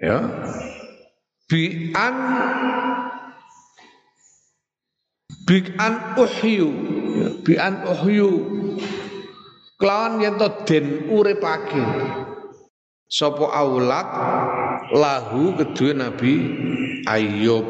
Ya. 0.00 0.24
Bi'an 1.52 2.16
bi'an 5.44 5.94
uhyu 6.16 6.87
bi'an 7.44 7.84
uhyu. 7.86 8.30
Kelawan 9.78 10.18
yen 10.18 10.34
to 10.36 10.48
den 10.66 11.06
uripake. 11.10 11.82
Sapa 13.08 13.46
aulad 13.56 14.08
lahu 14.92 15.56
kedua 15.56 15.96
Nabi 15.96 16.34
Ayub. 17.08 17.66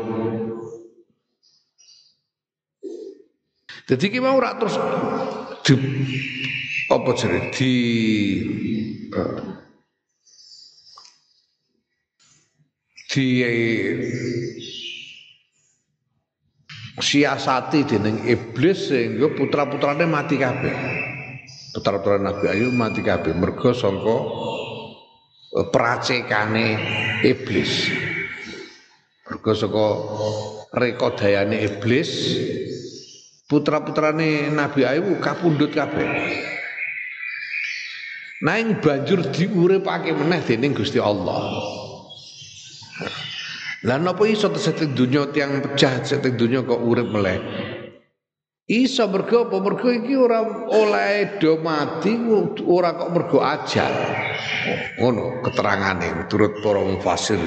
Jadi 3.89 4.05
kita 4.13 4.21
mau 4.21 4.37
terus 4.37 4.77
di 5.65 5.75
apa 6.93 7.11
jadi 7.17 7.41
di 7.53 7.73
uh, 9.13 9.41
di 13.09 13.27
siasati 16.99 17.87
dening 17.87 18.27
iblis 18.27 18.91
sehingga 18.91 19.33
putra-putrane 19.33 20.05
mati 20.05 20.37
kabeh. 20.37 20.75
Putra-putra 21.75 22.19
Nabi 22.19 22.47
Ayub 22.51 22.75
mati 22.75 23.01
kabeh 23.01 23.33
mergo 23.35 23.71
sangka 23.71 24.19
eh, 25.57 25.67
peracekane 25.71 26.67
iblis. 27.23 27.91
Mergo 29.29 29.53
saka 29.55 29.87
rekodayane 30.75 31.63
iblis 31.65 32.11
putra-putrane 33.49 34.53
Nabi 34.53 34.85
Ayub 34.85 35.19
kapundhut 35.25 35.73
kabeh. 35.73 36.07
Nang 38.39 38.79
banjur 38.79 39.35
diuripake 39.35 40.15
meneh 40.15 40.39
dening 40.47 40.71
Gusti 40.71 41.03
Allah. 41.03 41.59
Lah 43.87 43.95
napa 43.95 44.27
iso 44.27 44.51
setting 44.59 44.91
dunya 44.91 45.31
tiang 45.31 45.63
pecah 45.63 46.03
setting 46.03 46.35
dunya 46.35 46.67
kok 46.67 46.83
urip 46.83 47.15
meleh? 47.15 47.39
Iso 48.69 49.07
mergo 49.07 49.47
apa 49.47 49.57
mergo 49.63 49.89
iki 49.89 50.19
ora 50.19 50.43
oleh 50.67 51.39
do 51.39 51.63
mati 51.63 52.11
ora 52.67 52.99
kok 52.99 53.11
mergo 53.15 53.39
ajal. 53.39 53.93
Ngono 54.99 55.47
keterangane 55.47 56.27
turut 56.27 56.59
para 56.59 56.83
mufasir. 56.83 57.39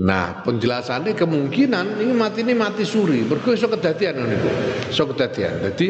Nah, 0.00 0.40
penjelasannya 0.46 1.12
kemungkinan 1.12 2.00
ini 2.00 2.14
mati 2.16 2.40
ini 2.40 2.54
mati 2.56 2.86
suri. 2.86 3.26
Mergo 3.26 3.52
iso 3.52 3.68
kedadian 3.68 4.16
niku. 4.24 4.48
Iso 4.88 5.04
kedadian. 5.10 5.60
Jadi 5.60 5.86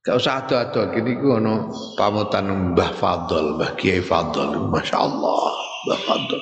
Gak 0.00 0.16
usah 0.16 0.40
ada-ada 0.40 0.96
gini 0.96 1.12
ku 1.20 1.36
ono 1.36 1.68
pamutan 1.92 2.72
Mbah 2.72 2.96
Fadl, 2.96 3.60
Mbah 3.60 3.76
Kiai 3.76 4.00
Fadl, 4.00 4.72
Masya 4.72 4.96
Allah, 4.96 5.52
Mbah 5.84 6.00
Fadl. 6.08 6.40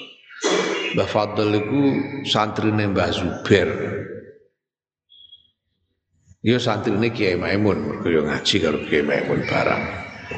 Mbah 0.95 1.09
Fadl 1.11 1.49
itu 1.59 1.81
santrine 2.23 2.87
Mbah 2.87 3.11
Zubair. 3.11 3.67
Ya 6.47 6.55
santrine 6.63 7.11
Kiai 7.11 7.35
Maimun, 7.35 7.83
mergo 7.83 8.07
yo 8.07 8.23
ngaji 8.31 8.57
karo 8.63 8.79
Kiai 8.87 9.03
Maimun 9.03 9.43
barang. 9.43 9.85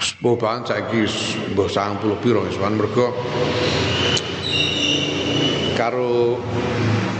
Sepuh 0.01 0.41
banget 0.41 0.73
saiki 0.73 1.05
mbah 1.53 1.69
90 1.69 2.23
piro 2.25 2.47
sowan 2.49 2.79
mergo 2.81 3.13
karo 5.77 6.41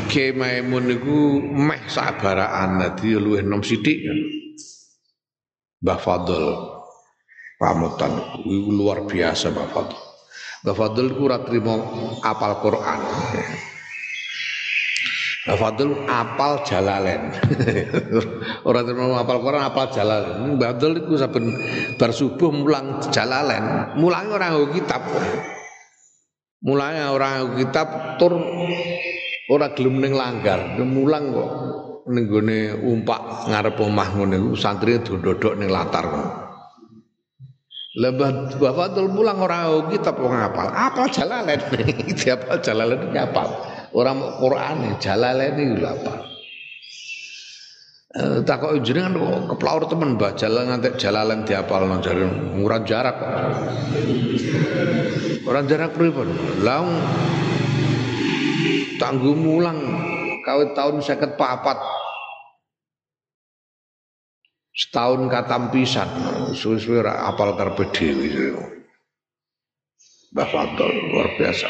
Kiai 0.09 0.33
Maimun 0.33 0.89
niku 0.89 1.45
meh 1.45 1.85
sabaraan 1.93 2.81
dadi 2.81 3.21
luwih 3.21 3.45
nom 3.45 3.61
sithik. 3.61 4.01
Mbah 5.81 5.97
Fadl 5.97 6.45
pamutan 7.57 8.13
luar 8.45 9.09
biasa 9.09 9.49
Mbah 9.49 9.69
Fadl. 9.73 9.97
Mbah 10.61 10.77
Fadl 10.77 11.09
itu 11.09 11.25
ora 11.25 11.41
trimo 11.41 11.75
apal 12.21 12.61
Quran. 12.61 13.01
Mbah 15.49 15.57
Fadl 15.57 15.89
apal 16.05 16.53
Jalalain. 16.69 17.33
ora 18.69 18.85
trimo 18.85 19.17
apal 19.17 19.41
Quran 19.41 19.65
apal 19.65 19.89
Jalalain. 19.89 20.61
Mbah 20.61 20.77
Fadl 20.77 21.01
itu 21.01 21.17
saben 21.17 21.49
bar 21.97 22.13
subuh 22.13 22.53
mulang 22.53 23.01
Jalalain, 23.09 23.97
mulange 23.97 24.37
ora 24.37 24.53
nggo 24.53 24.77
kitab. 24.77 25.01
Mulanya 26.61 27.17
orang 27.17 27.57
kitab 27.57 28.21
tur 28.21 28.37
ora 29.49 29.73
gelem 29.73 29.97
ning 29.97 30.13
langgar, 30.13 30.77
mulang 30.77 31.33
kok 31.33 31.80
ning 32.09 32.25
gone 32.31 32.73
umpak 32.81 33.51
ngarep 33.51 33.77
omah 33.77 34.09
ngene 34.17 34.37
iku 34.41 34.53
santri 34.57 34.97
dodok 35.03 35.59
ning 35.61 35.69
latar 35.69 36.07
ngono. 36.09 36.33
Lebah 37.91 38.55
bapak 38.55 38.95
tul 38.95 39.11
pulang 39.11 39.43
orang 39.43 39.91
kitab 39.91 40.15
wong 40.23 40.31
apal. 40.31 40.71
Apal 40.71 41.11
jalalen. 41.11 41.59
Diapal 42.23 42.63
jalalen 42.63 43.11
apal. 43.19 43.49
Orang 43.91 44.23
mau 44.23 44.31
Quran 44.39 44.95
jalalen 45.03 45.59
iki 45.59 45.75
lho 45.75 45.89
apal. 45.91 46.31
Eh, 48.11 48.43
takok 48.43 48.83
jenengan 48.83 49.15
kok 49.15 49.55
keplaur 49.55 49.87
temen 49.87 50.19
Mbah 50.19 50.35
jalan 50.35 50.67
ngantek 50.67 50.99
jalalan 50.99 51.47
diapalno 51.47 52.03
jare 52.03 52.27
murah 52.59 52.83
jarak. 52.83 53.23
Orang 55.47 55.71
jarak 55.71 55.95
pripun? 55.95 56.27
Laung 56.67 56.91
tangguh 58.99 59.31
mulang 59.39 59.79
kawit 60.51 60.75
tahun 60.75 60.99
seket 60.99 61.39
papat. 61.39 61.79
Setahun 64.75 65.31
katam 65.31 65.71
pisan. 65.71 66.11
Suwe-suwe 66.51 67.07
apal 67.07 67.55
karpe 67.55 67.87
dhewe 67.95 68.59
Mbah 70.31 70.47
Fadol 70.47 70.95
luar 71.11 71.27
biasa. 71.39 71.67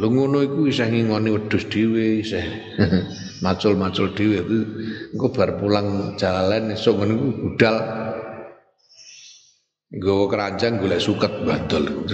Lu 0.00 0.10
ngono 0.10 0.40
iku 0.42 0.66
isih 0.66 0.90
ngingoni 0.90 1.28
wedhus 1.28 1.68
dhewe 1.68 2.24
isih 2.24 2.40
macul-macul 3.44 4.16
dhewe. 4.16 4.40
Engko 5.12 5.28
bar 5.28 5.60
pulang 5.60 6.16
jalan 6.16 6.72
esuk 6.72 6.98
ngono 6.98 7.12
iku 7.14 7.28
budal 7.36 7.76
nggawa 9.94 10.24
keranjang 10.26 10.82
golek 10.82 10.98
suket 10.98 11.32
bandol 11.46 12.04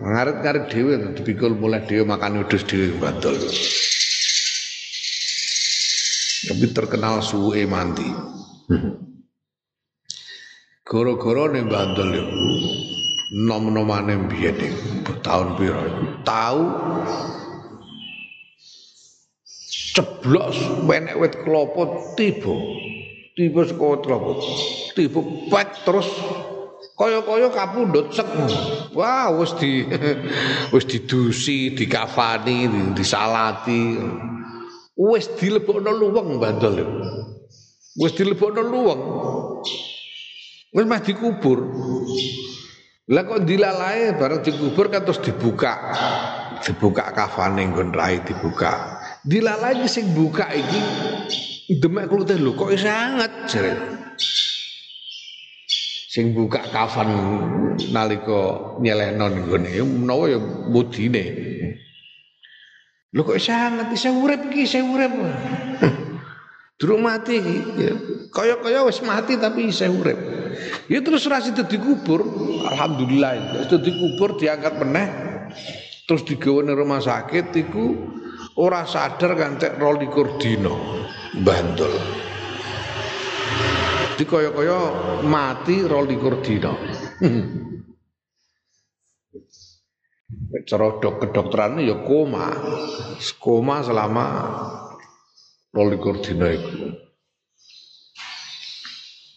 ngarit-ngarit 0.00 0.64
dhewe 0.72 0.94
dipikul 1.12 1.52
mulai 1.52 1.84
dhewe 1.84 2.08
makan 2.08 2.40
wedhus 2.40 2.64
dhewe 2.64 2.96
bandol 2.96 3.36
tapi 6.46 6.70
terkenal 6.70 7.18
suwe 7.26 7.66
mandi. 7.66 8.06
Goro-goro 10.86 11.50
nih 11.50 11.66
bandel 11.66 12.14
itu 12.14 12.42
nom-nomane 13.34 14.14
iku 14.30 15.12
tahun 15.26 15.58
piro? 15.58 15.82
Tahu 16.22 16.62
ceblok 19.98 20.46
wenek 20.86 21.18
wit 21.18 21.34
klopo 21.42 22.14
tiba. 22.14 22.54
Tiba 23.34 23.66
saka 23.66 23.88
klopo. 24.06 24.38
Tiba 24.94 25.20
pek 25.50 25.68
terus 25.82 26.06
kaya-kaya 26.96 27.52
kapundhut 27.52 28.08
sek. 28.10 28.26
Wah, 28.96 29.28
wis 29.36 29.52
di 29.60 29.84
wis 30.74 30.84
didusi, 30.88 31.76
dikafani, 31.76 32.66
disalati. 32.96 34.00
Wis 34.96 35.28
dilebokno 35.36 35.92
luweng 35.92 36.40
bandol. 36.40 36.80
Wis 38.00 38.12
dilebokno 38.16 38.64
luweng. 38.64 39.02
Wis 40.72 40.84
mah 40.88 41.00
dikubur. 41.04 41.58
Lah 43.06 43.22
kok 43.22 43.46
dilalae 43.46 44.18
bareng 44.18 44.42
dikubur 44.42 44.90
kan 44.90 45.04
terus 45.04 45.20
dibuka. 45.20 45.94
Dibuka 46.64 47.12
kafane 47.12 47.68
nggon 47.68 47.92
rai 47.92 48.24
dibuka. 48.24 48.98
Dilalae 49.22 49.84
sing 49.86 50.10
buka 50.16 50.48
iki 50.50 50.80
demek 51.76 52.08
klute 52.08 52.38
lho 52.38 52.54
kok 52.54 52.72
sangat 52.78 53.50
jare 53.50 53.74
sing 56.16 56.32
buka 56.32 56.64
kafan 56.72 57.12
nalika 57.92 58.72
nyelehno 58.80 59.28
nggone 59.28 59.84
menawa 59.84 60.32
ya 60.32 60.40
mudine 60.40 61.24
lho 63.16 63.20
kok 63.24 63.40
sangat 63.40 63.92
isa 63.96 64.12
urip 64.12 64.52
iki 64.52 64.68
isa 64.68 64.84
urip. 64.84 65.08
Durung 66.76 67.08
mati 67.08 67.40
ya, 67.80 67.96
kaya-kaya 68.28 68.84
wis 68.84 69.00
mati 69.00 69.40
tapi 69.40 69.72
isa 69.72 69.88
urip. 69.88 70.20
Ya 70.92 71.00
terus 71.00 71.24
ora 71.24 71.40
sida 71.40 71.64
dikubur. 71.64 72.20
Alhamdulillah 72.68 73.64
itu 73.64 73.80
dikubur 73.80 74.36
diangkat 74.36 74.76
meneh 74.84 75.08
terus 76.04 76.28
digawe 76.28 76.60
rumah 76.76 77.00
sakit 77.00 77.56
iku 77.56 77.96
ora 78.60 78.84
sadar 78.84 79.32
kan 79.32 79.56
cek 79.56 79.80
22 79.80 80.36
dina. 80.36 80.76
Bandul 81.40 82.25
di 84.16 84.24
kaya-kaya 84.24 84.78
mati 85.22 85.84
rolikur 85.84 86.40
dina. 86.40 86.72
Cara 90.66 90.98
dok 90.98 91.14
kedokteran 91.22 91.78
ya 91.84 92.02
koma. 92.02 92.50
Koma 93.38 93.84
selama 93.84 94.26
rolikur 95.70 96.18
dina 96.24 96.48
itu. 96.50 96.96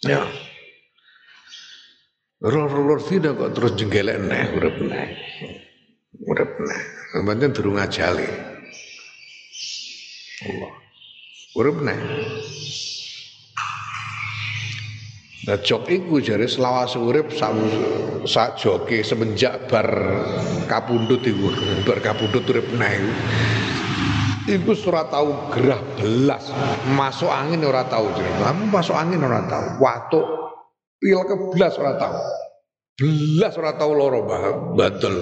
Ya. 0.08 0.24
Ror-ror 2.40 3.04
kok 3.04 3.52
terus 3.52 3.76
jenggelek 3.76 4.16
neh 4.24 4.48
urip 4.56 4.80
neh. 4.80 5.12
Urip 6.24 6.52
neh. 6.64 6.82
Pancen 7.20 7.52
durung 7.52 7.76
ajali. 7.76 8.24
Allah. 10.48 10.74
Urip 11.60 11.78
neh. 11.84 12.00
Nah 15.48 15.56
jok 15.64 15.88
iku 15.88 16.20
jare 16.20 16.52
selawase 16.52 17.00
urip 17.00 17.32
sak 17.32 18.60
joke 18.60 19.00
semenjak 19.00 19.72
bar 19.72 19.88
kapundhut 20.68 21.24
iku. 21.24 21.48
Bar 21.88 22.04
kapundhut 22.04 22.44
urip 22.52 22.68
neh 22.76 23.00
iku. 24.52 24.72
Ora 24.90 25.08
tau 25.08 25.54
gerah 25.54 25.80
belas. 25.96 26.52
Masuk 26.92 27.32
angin 27.32 27.64
ora 27.64 27.88
tau 27.88 28.12
jare 28.12 28.32
kamu 28.42 28.68
masuk 28.68 28.98
angin 28.98 29.24
ora 29.24 29.46
tau. 29.48 29.80
Watuk 29.80 30.28
pil 31.00 31.22
ke 31.24 31.36
belas 31.56 31.74
ora 31.80 31.96
tau. 31.96 32.16
Belas 33.00 33.54
ora 33.56 33.72
tau 33.80 33.96
loro 33.96 34.28
batul 34.76 35.16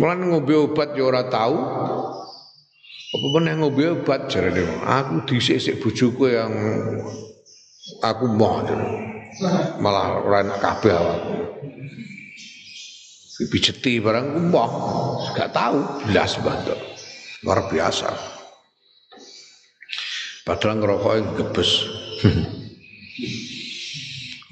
Mulan 0.00 0.32
ngombe 0.32 0.56
obat 0.56 0.96
ya 0.96 1.04
ora 1.04 1.28
tau. 1.28 1.54
Apa 3.14 3.26
meneh 3.36 3.54
ngombe 3.60 3.84
obat 4.00 4.26
jarene 4.26 4.64
aku 4.82 5.28
dhisik-sik 5.28 5.78
bojoku 5.78 6.32
yang 6.32 6.50
aku 8.00 8.24
mau 8.32 8.64
malah 9.80 10.24
ora 10.24 10.40
enak 10.40 10.58
kabeh 10.60 10.92
awakku. 10.94 11.34
Pijeti 13.50 13.98
barang 13.98 14.26
ku 14.30 14.40
mau 14.46 15.18
gak 15.34 15.50
tahu 15.50 15.78
belas 16.08 16.38
banget 16.40 16.78
luar 17.44 17.68
biasa. 17.68 18.08
Padahal 20.44 20.80
ngerokok 20.80 21.12
gebes. 21.40 21.70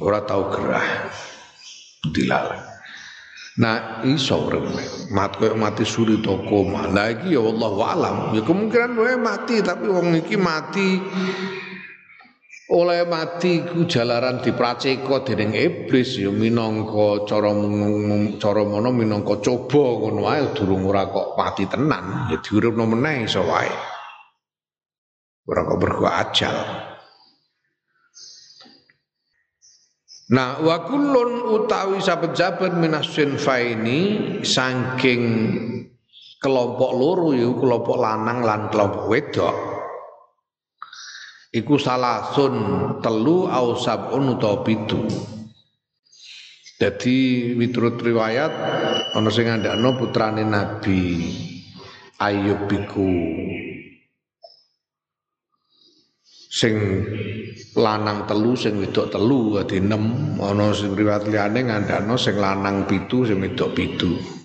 Ora 0.03 0.25
tahu 0.25 0.51
gerah. 0.51 1.13
Dilalah. 2.11 2.65
Nah 3.61 4.01
iso 4.09 4.49
mat 5.13 5.37
koyo 5.37 5.55
mati 5.55 5.85
suri 5.85 6.25
to 6.25 6.49
koma. 6.49 6.89
Lah 6.89 7.13
iki 7.13 7.37
ya 7.37 7.45
Allah 7.45 7.73
alam. 7.93 8.17
Ya 8.33 8.41
kemungkinan 8.41 8.97
wae 8.97 9.21
mati 9.21 9.61
tapi 9.61 9.93
wong 9.93 10.17
iki 10.17 10.41
mati 10.41 10.97
oleh 12.73 13.05
mati 13.05 13.61
ku 13.69 13.85
jalaran 13.85 14.41
dipraceka 14.41 15.21
dening 15.29 15.53
iblis 15.53 16.17
ya 16.17 16.33
minangka 16.33 17.29
cara 17.29 17.53
cara 18.41 18.63
mono 18.65 18.89
minangka 18.89 19.45
coba 19.45 20.01
ngono 20.01 20.21
wae 20.25 20.57
durung 20.57 20.89
ora 20.89 21.05
kok 21.05 21.37
mati 21.37 21.69
tenan 21.69 22.33
ya 22.33 22.41
diuripno 22.41 22.89
meneh 22.89 23.29
iso 23.29 23.45
wae. 23.45 23.69
Ora 25.45 25.61
kok 25.69 25.79
berku 25.79 26.05
ajal. 26.09 26.57
Nah, 30.33 30.65
wa 30.65 30.81
kullun 30.89 31.45
utawi 31.45 32.01
saben-saben 32.01 32.81
minas 32.81 33.13
faini 33.13 34.01
saking 34.41 35.23
kelompok 36.41 36.97
loro 36.97 37.37
ya 37.37 37.53
kelompok 37.53 38.01
lanang 38.01 38.41
lan 38.41 38.73
kelompok 38.73 39.13
wedok 39.13 39.72
iku 41.53 41.77
salasun 41.77 42.55
telu 43.05 43.47
au 43.47 43.77
sabun 43.77 44.35
utawa 44.35 44.65
pitu. 44.65 45.05
Dadi 46.81 47.53
miturut 47.55 48.01
riwayat 48.03 48.53
ana 49.15 49.31
sing 49.31 49.47
ngandakno 49.47 49.95
putrane 50.01 50.43
Nabi 50.43 51.31
Ayub 52.19 52.67
iku. 52.67 53.13
Sing 56.53 56.75
lanang 57.79 58.27
telu 58.27 58.59
sing 58.59 58.83
wedok 58.83 59.15
telu 59.15 59.63
dadi 59.63 59.79
6 59.79 60.43
ana 60.43 60.67
sing 60.75 60.91
riwayat 60.99 61.31
liyane 61.31 61.61
ngandakno 61.71 62.19
sing 62.19 62.37
lanang 62.37 62.85
pitu 62.91 63.25
sing 63.25 63.39
wedok 63.39 63.73
pitu 63.73 64.42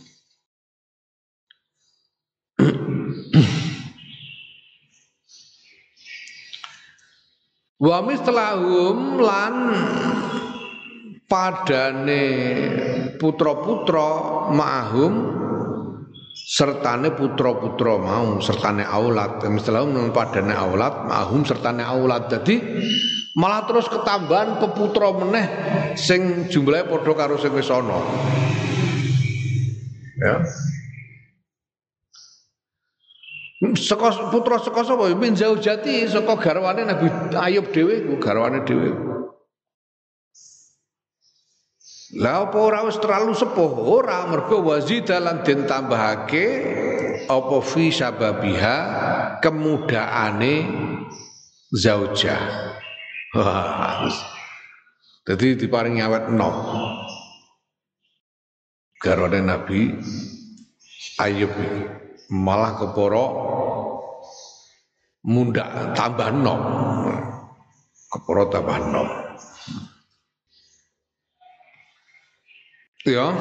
Wa 7.77 8.01
mislahum 8.01 9.21
lan 9.21 9.55
padane 11.29 12.25
putra-putra 13.21 14.09
ma'hum 14.49 15.13
sertane 16.33 17.13
putra-putra 17.13 18.01
mau 18.01 18.41
sertane 18.41 18.81
aulad. 18.81 19.45
Mislahum 19.53 19.93
lan 19.93 20.09
padane 20.09 20.57
aulad 20.57 21.05
ma'hum 21.05 21.45
sertane 21.45 21.85
aulad. 21.85 22.25
Jadi 22.33 22.57
malah 23.37 23.69
terus 23.69 23.85
ketambahan 23.85 24.57
peputra 24.57 25.13
meneh 25.13 25.45
sing 25.93 26.49
jumlahe 26.49 26.89
padha 26.89 27.13
karo 27.13 27.37
sing 27.37 27.53
wis 27.53 27.69
ana. 27.69 28.01
Ya 30.17 30.41
Saka 33.57 34.29
putra 34.29 34.61
saka 34.61 34.85
sapa? 34.85 35.09
Min 35.17 35.33
zaujati 35.33 36.05
saka 36.05 36.37
garwane 36.37 36.85
Nabi 36.85 37.09
Ayub 37.33 37.73
dhewe 37.73 38.05
ku 38.05 38.21
garwane 38.21 38.61
dhewe. 38.61 38.93
Lah 42.21 42.45
apa 42.47 42.57
ora 42.61 42.85
wis 42.85 43.01
terlalu 43.01 43.33
sepuh? 43.33 43.81
Ora 43.81 44.29
mergo 44.29 44.61
wazida 44.61 45.17
lan 45.17 45.41
den 45.41 45.65
tambahake 45.65 46.45
apa 47.25 47.57
fi 47.65 47.89
sababiha 47.89 48.77
kemudaane 49.41 50.55
zauja. 51.73 52.37
Jadi 55.25 55.57
diparingi 55.57 56.05
awet 56.05 56.29
nom. 56.29 56.55
Garwane 59.01 59.41
Nabi 59.41 59.97
Ayub 61.17 61.53
ini 61.57 62.06
malah 62.31 62.75
keporo 62.79 63.25
munda 65.27 65.91
tambah 65.95 66.31
nom. 66.31 66.61
Keporo 68.07 68.47
tambah 68.47 68.79
nom. 68.91 69.07
Ya. 73.07 73.31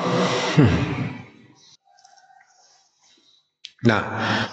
Nah, 3.87 4.03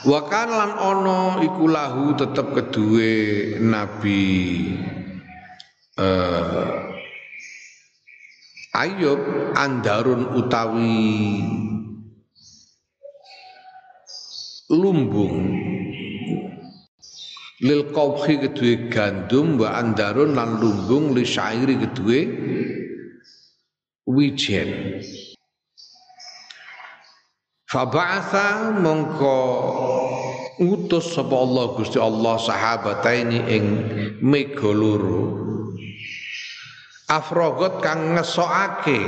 wakan 0.06 0.50
lan 0.52 0.72
ono 0.78 1.42
iku 1.42 1.66
lahu 1.66 2.14
tetep 2.14 2.54
kedue 2.54 3.14
Nabi 3.58 4.26
uh, 5.98 6.84
Ayub 8.74 9.22
andarun 9.58 10.34
utawi 10.38 11.46
lumbung. 14.84 15.40
Lil 17.64 17.96
qawhi 17.96 18.44
kedue 18.44 18.92
gandum 18.92 19.56
wa 19.56 19.80
andarun 19.80 20.36
lan 20.36 20.60
lumbung 20.60 21.16
li 21.16 21.24
syairi 21.24 21.80
kedue 21.80 22.20
wijen. 24.04 25.00
Faba'atha 27.72 28.76
mongko 28.84 29.40
ngutus 30.60 31.16
sapa 31.16 31.34
Allah 31.34 31.66
Gusti 31.74 31.98
Allah 31.98 32.36
sahabataini 32.38 33.40
ing 33.50 33.66
mega 34.20 34.70
loro. 34.70 35.40
Afrogot 37.08 37.80
kang 37.80 38.14
ngesokake 38.14 39.02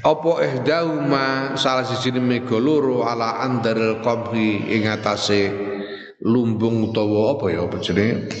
apa 0.00 0.32
ihdauma 0.48 1.56
salah 1.60 1.84
siji 1.84 2.16
mega 2.16 2.56
loro 2.56 3.04
ala 3.04 3.44
andaril 3.44 4.00
qabri 4.00 4.64
ing 4.72 4.88
atase 4.88 5.52
lumbung 6.24 6.88
utawa 6.88 7.36
apa 7.36 7.44
ya 7.52 7.60
apa 7.68 7.76
jenenge? 7.80 8.32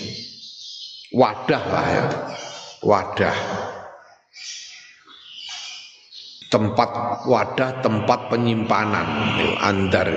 Wadah 1.10 1.64
lah 1.68 1.86
ya. 1.90 2.04
Wadah. 2.80 3.38
Tempat 6.50 6.90
wadah 7.30 7.70
tempat 7.84 8.20
penyimpanan 8.32 9.08
andar. 9.60 10.08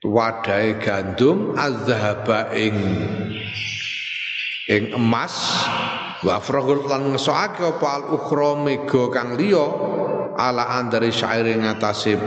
Wadai 0.00 0.80
gandum 0.80 1.52
azhaba 1.60 2.56
ing 2.56 2.72
ing 4.64 4.96
emas 4.96 5.34
wa 6.20 6.36
fragul 6.40 6.84
lan 6.84 7.16
ngesoake 7.16 7.64
apa 7.64 7.86
al 7.88 8.04
ukhra 8.12 8.56
mega 8.60 9.08
kang 9.08 9.40
liya 9.40 9.66
ala 10.36 10.76
andari 10.76 11.08
syair 11.08 11.48
ing 11.48 11.64
atase 11.64 12.20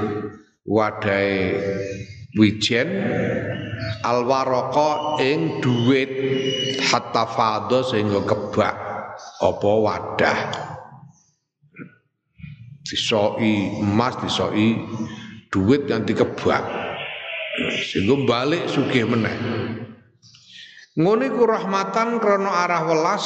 wadai 0.66 1.54
wijen 2.34 2.90
al 4.02 4.26
waraka 4.26 5.22
ing 5.22 5.62
duit 5.62 6.10
hatta 6.90 7.30
fadha 7.30 7.86
sehingga 7.86 8.26
kebak 8.26 8.94
apa 9.44 9.72
wadah. 9.84 10.40
Disoi 12.84 13.80
emas 13.80 14.20
disoi 14.20 14.76
duit 15.50 15.88
yang 15.88 16.04
dikebak. 16.04 16.64
Sehingga 17.90 18.16
balik 18.26 18.66
sugih 18.68 19.06
meneh. 19.06 19.38
Iku 20.94 21.42
rahmatan 21.46 22.22
krana 22.22 22.52
arah 22.66 22.86
welas 22.86 23.26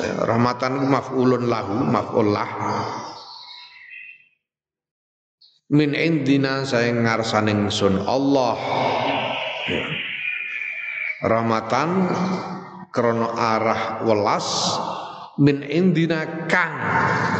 rahmatan 0.00 0.82
iku 0.82 0.86
maf'ulun 0.86 1.44
lahu 1.46 1.74
maf'ul 1.86 2.28
lah 2.30 2.50
min 5.68 5.92
indina 5.92 6.64
saya 6.64 6.92
ngarsaning 6.92 7.68
sun 7.68 8.00
Allah. 8.00 8.56
Ya. 9.68 9.84
rahmatan 11.18 12.08
krana 12.88 13.28
arah 13.36 13.82
welas 14.06 14.48
min 15.36 15.60
indina 15.60 16.48
kang 16.48 16.72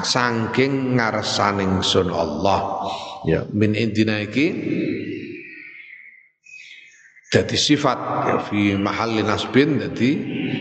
sangking 0.04 1.00
ngarsaning 1.00 1.80
sun 1.80 2.12
Allah. 2.12 2.84
Ya 3.24 3.48
min 3.48 3.72
indina 3.72 4.20
iki 4.20 4.46
jadi 7.28 7.56
sifat 7.60 7.98
ya, 8.28 8.36
fi 8.44 8.72
mahalli 8.76 9.20
nasbin 9.20 9.76
jadi 9.76 10.10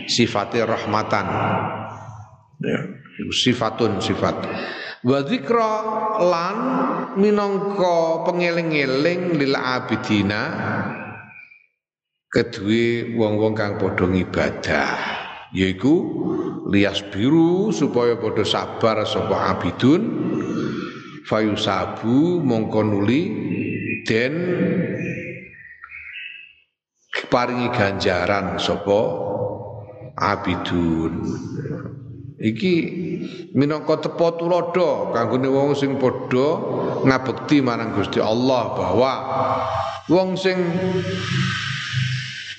sifatnya 0.04 0.68
rahmatan 0.68 1.24
ya, 2.62 2.78
sifatun 3.30 4.02
sifat. 4.02 4.36
Wa 5.06 5.22
dzikra 5.22 5.74
lan 6.18 6.58
minangka 7.14 8.26
pengeling-eling 8.26 9.38
lil 9.38 9.54
abidina 9.54 10.42
kedue 12.28 13.14
wong-wong 13.16 13.54
kang 13.54 13.80
padha 13.80 14.04
ngibadah 14.04 14.90
yaiku 15.56 15.96
lias 16.68 17.00
biru 17.08 17.72
supaya 17.72 18.20
padha 18.20 18.44
sabar 18.44 19.06
sapa 19.08 19.56
abidun 19.56 20.02
fayusabu 21.24 22.44
mongko 22.44 22.80
nuli 22.84 23.22
den 24.04 24.34
paringi 27.32 27.68
ganjaran 27.72 28.60
sapa 28.60 29.00
abidun 30.20 31.12
iki 32.38 32.72
minangka 33.58 33.98
tepa 33.98 34.38
tulodo 34.38 35.10
kanggone 35.10 35.50
wong 35.50 35.74
sing 35.74 35.98
padha 35.98 36.48
ngabekti 37.02 37.58
marang 37.58 37.90
Gusti 37.98 38.22
Allah 38.22 38.78
bahwa 38.78 39.12
wong 40.06 40.38
sing 40.38 40.58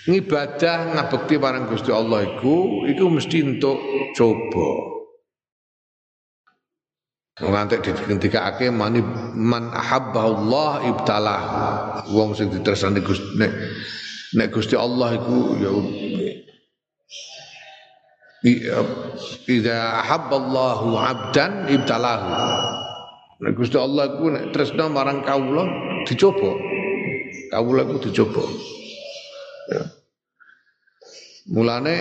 ngibadah 0.04 1.00
ngabekti 1.00 1.36
marang 1.39 1.72
Gusti 1.72 1.96
Allah 1.96 2.28
iku 2.28 2.84
iku 2.92 3.06
mesti 3.08 3.38
entuk 3.39 3.80
coba. 4.15 4.70
Ngantek 7.39 7.88
didikake 8.04 8.68
mani 8.68 9.00
man 9.32 9.72
ahabba 9.72 10.28
Allah 10.28 10.70
ibtalah. 10.92 11.42
Wong 12.12 12.36
sing 12.36 12.52
ditresani 12.52 13.00
Gusti 13.00 13.39
nek 13.39 13.52
nek 14.36 14.52
Gusti 14.52 14.76
Allah 14.76 15.15
iku 15.15 15.56
ya 15.56 15.72
Ida 18.43 19.99
ahabba 19.99 20.36
Allahu 20.39 20.95
abdan 20.95 21.67
ibtalahu. 21.67 22.30
Nek 23.39 23.52
Gusti 23.56 23.75
Allah 23.75 24.15
iku 24.15 24.32
nek 24.32 24.56
tresna 24.56 24.88
marang 24.88 25.23
kawula 25.28 25.67
dicoba. 26.08 26.56
Kawula 27.52 27.84
iku 27.84 27.97
dicoba. 28.08 28.43
Ya. 29.71 29.84
Mulane 31.52 31.95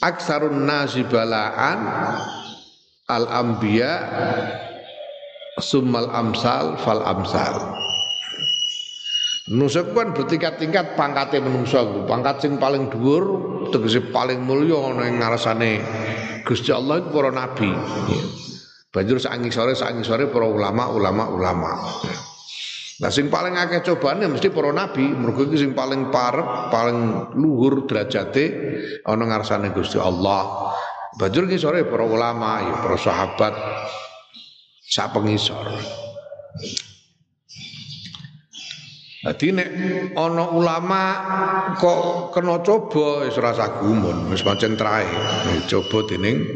aksarun 0.00 0.64
nasi 0.64 1.04
balaan 1.04 1.78
al 3.12 3.24
anbiya 3.28 3.92
summal 5.60 6.08
amsal 6.16 6.80
fal 6.80 7.04
amsal. 7.04 7.75
Manusa 9.46 9.86
kan 9.94 10.10
bertingkat-tingkat 10.10 10.98
pangkate 10.98 11.38
menungso 11.38 12.02
Pangkat 12.02 12.42
sing 12.42 12.58
paling 12.58 12.90
dhuwur 12.90 13.24
tegese 13.70 14.02
paling 14.10 14.42
mulya 14.42 14.74
ana 14.90 15.06
ing 15.06 15.22
ngarsane 15.22 15.72
Gusti 16.42 16.74
Allah 16.74 17.02
iku 17.02 17.10
para 17.10 17.30
nabi. 17.34 17.70
Banjur 18.90 19.18
sak 19.18 19.38
sore 19.50 19.74
sak 19.74 19.98
sore 20.06 20.30
para 20.30 20.46
ulama 20.46 20.90
ulama. 20.90 21.70
Nah 23.02 23.10
sing 23.10 23.26
paling 23.26 23.58
akeh 23.58 23.82
cobaan 23.82 24.22
ya 24.22 24.30
mesti 24.30 24.54
para 24.54 24.70
nabi, 24.70 25.10
mergo 25.10 25.46
iki 25.46 25.58
sing 25.58 25.74
paling 25.74 26.08
parep, 26.14 26.70
paling 26.70 27.30
luhur 27.34 27.86
derajate 27.90 28.46
ana 29.02 29.26
ngarsane 29.26 29.74
Gusti 29.74 29.98
Allah. 29.98 30.70
Banjur 31.18 31.50
iki 31.50 31.58
sore 31.58 31.82
para 31.82 32.06
ulama, 32.06 32.62
ya 32.62 32.74
para 32.78 32.98
sahabat 32.98 33.54
sak 34.86 35.10
pengisor. 35.14 35.66
Dadi 39.26 39.50
nek 39.50 39.68
ana 40.14 40.54
ulama 40.54 41.02
kok 41.74 42.30
kena 42.30 42.62
coba 42.62 43.26
wis 43.26 43.34
rasa 43.34 43.82
gumun, 43.82 44.30
wis 44.30 44.46
pancen 44.46 44.78
trae. 44.78 45.02
Coba 45.66 46.06
dening 46.06 46.46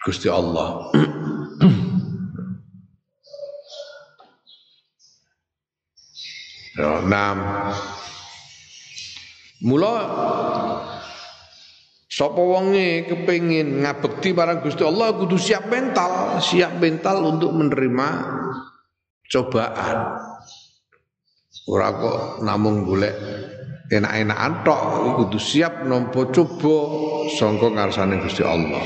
Gusti 0.00 0.32
Allah. 0.32 0.88
Ya, 6.72 7.04
enam. 7.04 7.36
Mula 9.60 9.94
sapa 12.08 12.40
wonge 12.40 13.12
kepengin 13.12 13.84
ngabekti 13.84 14.32
marang 14.32 14.64
Gusti 14.64 14.88
Allah 14.88 15.12
kudu 15.12 15.36
siap 15.36 15.68
mental, 15.68 16.40
siap 16.40 16.80
mental 16.80 17.28
untuk 17.28 17.52
menerima 17.52 18.08
cobaan. 19.28 20.32
Ora 21.64 21.88
kok 21.96 22.44
namung 22.44 22.84
golek 22.84 23.16
enak-enakan 23.88 24.52
tok, 24.66 24.80
kudu 25.22 25.38
siap 25.38 25.86
nampa 25.86 26.28
coba 26.34 26.76
sangka 27.32 27.70
ngarsane 27.70 28.20
Gusti 28.20 28.42
Allah. 28.42 28.82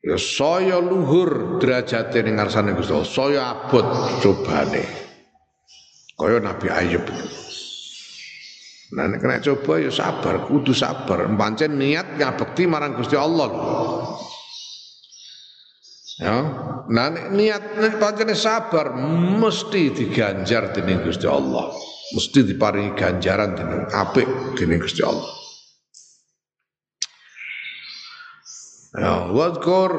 Ya 0.00 0.16
saya 0.16 0.80
luhur 0.80 1.60
derajate 1.60 2.24
ning 2.24 2.40
ngarsane 2.40 2.72
Gusti 2.74 2.92
Allah. 2.92 3.10
Saya 3.10 3.40
abot 3.52 3.86
cobane. 4.20 4.84
Kaya 6.16 6.36
Nabi 6.40 6.68
Ayub. 6.68 7.04
Nah 8.90 9.06
kena 9.06 9.38
coba 9.38 9.78
ya 9.78 9.92
sabar, 9.94 10.50
kudu 10.50 10.74
sabar. 10.74 11.30
Pancen 11.38 11.78
niat 11.78 12.18
ngabekti 12.18 12.66
marang 12.66 12.98
Gusti 12.98 13.14
Allah. 13.14 13.48
Ya, 16.20 16.36
nah 16.92 17.08
niat 17.32 17.80
nek 17.80 17.96
pancen 17.96 18.36
sabar 18.36 18.92
mesti 19.40 19.88
diganjar 19.88 20.68
dening 20.76 21.00
Gusti 21.00 21.24
Allah. 21.24 21.72
Mesti 22.12 22.44
diparingi 22.44 22.92
ganjaran 22.92 23.56
dening 23.56 23.88
apik 23.88 24.28
dening 24.52 24.84
Gusti 24.84 25.00
Allah. 25.00 25.40
Ya, 28.90 29.30
wadkur 29.32 29.90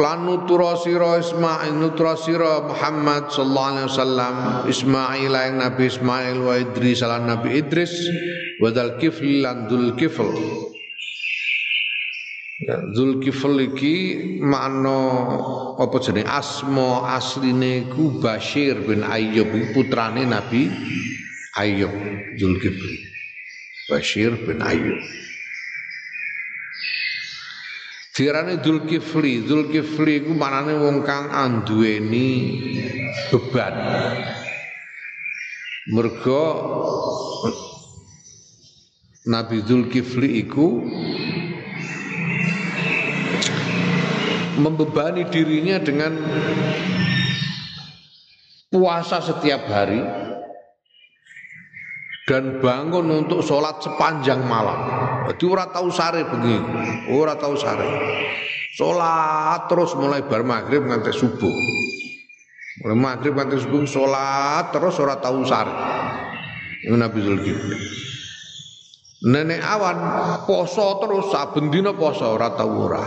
lan 0.00 0.24
nutura 0.24 0.72
sira 0.80 1.20
Ismail 1.20 1.76
nutura 1.76 2.16
sira 2.16 2.64
Muhammad 2.64 3.28
sallallahu 3.28 3.68
alaihi 3.68 3.88
wasallam 3.92 4.34
Ismail 4.64 5.32
yang 5.36 5.56
Nabi 5.60 5.84
Ismail 5.92 6.36
wa 6.40 6.54
Idris 6.56 7.04
lan 7.04 7.28
Nabi 7.28 7.60
Idris 7.60 7.92
wadal 8.64 8.96
kifli 8.96 9.44
lan 9.44 9.68
dul 9.68 9.92
kifl 9.92 10.32
Ya, 12.60 12.76
Zulkifl 12.92 13.72
iki 13.72 13.96
makna 14.36 15.00
apa 15.80 15.96
jenenge 15.96 16.28
asma 16.28 17.16
asline 17.16 17.88
ku 17.88 18.20
Bashir 18.20 18.76
bin 18.84 19.00
Ayyub 19.00 19.48
putrane 19.72 20.28
Nabi 20.28 20.68
Ayyub 21.56 21.88
Zulkifli. 22.36 23.00
Bashir 23.88 24.36
bin 24.44 24.60
Ayyub. 24.60 25.00
Dirane 28.12 28.60
Zulkifli, 28.60 29.48
Zulkifli 29.48 30.28
ku 30.28 30.36
manane 30.36 30.76
wong 30.76 31.00
kang 31.08 31.32
anduweni 31.32 32.60
beban. 33.32 33.72
Mergo 35.88 36.44
Nabi 39.24 39.64
Zulkifli 39.64 40.44
iku 40.44 40.84
membebani 44.60 45.26
dirinya 45.32 45.80
dengan 45.80 46.20
puasa 48.70 49.18
setiap 49.18 49.66
hari 49.66 49.98
dan 52.30 52.62
bangun 52.62 53.26
untuk 53.26 53.42
sholat 53.42 53.82
sepanjang 53.82 54.38
malam. 54.46 54.78
Jadi 55.26 55.44
ora 55.50 55.66
tahu 55.66 55.90
sare 55.90 56.22
begini, 56.22 57.10
ora 57.10 57.34
tahu 57.34 57.58
sare. 57.58 57.88
Sholat 58.78 59.66
terus 59.66 59.98
mulai 59.98 60.22
bar 60.22 60.46
maghrib 60.46 60.86
nganti 60.86 61.10
subuh. 61.10 61.56
Mulai 62.86 62.96
maghrib 62.96 63.34
nganti 63.34 63.58
subuh 63.58 63.82
sholat 63.82 64.70
terus 64.70 64.94
ora 65.02 65.18
tahu 65.18 65.42
sare. 65.42 65.74
Ini 66.86 66.96
Nabi 66.96 67.18
Zulkifli. 67.18 67.78
Nenek 69.20 69.60
awan 69.60 69.98
poso 70.48 70.96
terus 71.02 71.28
saben 71.28 71.68
dina 71.68 71.92
poso 71.92 72.24
ora 72.24 72.56
tahu 72.56 72.72
ora. 72.88 73.04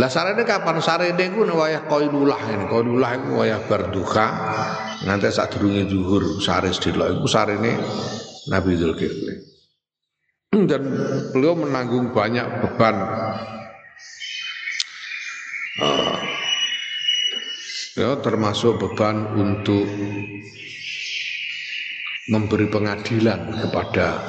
Lah 0.00 0.08
sarene 0.08 0.40
kapan 0.48 0.80
sarene 0.80 1.24
ku 1.36 1.44
wayah 1.44 1.84
qailullah 1.84 2.40
ini. 2.48 2.64
Qailullah 2.64 3.10
iku 3.20 3.28
wayah 3.44 3.60
berduka 3.68 4.26
nganti 5.04 5.28
sadurunge 5.28 5.84
zuhur 5.84 6.40
sare 6.40 6.72
sedelo 6.72 7.12
iku 7.12 7.28
sarene 7.28 7.76
Nabi 8.48 8.72
Zulkifli. 8.80 9.34
Dan 10.70 10.82
beliau 11.36 11.60
menanggung 11.60 12.16
banyak 12.16 12.44
beban 12.64 12.96
uh, 15.84 16.16
ya 18.00 18.16
termasuk 18.24 18.80
beban 18.80 19.28
untuk 19.36 19.84
memberi 22.32 22.64
pengadilan 22.72 23.60
kepada 23.60 24.24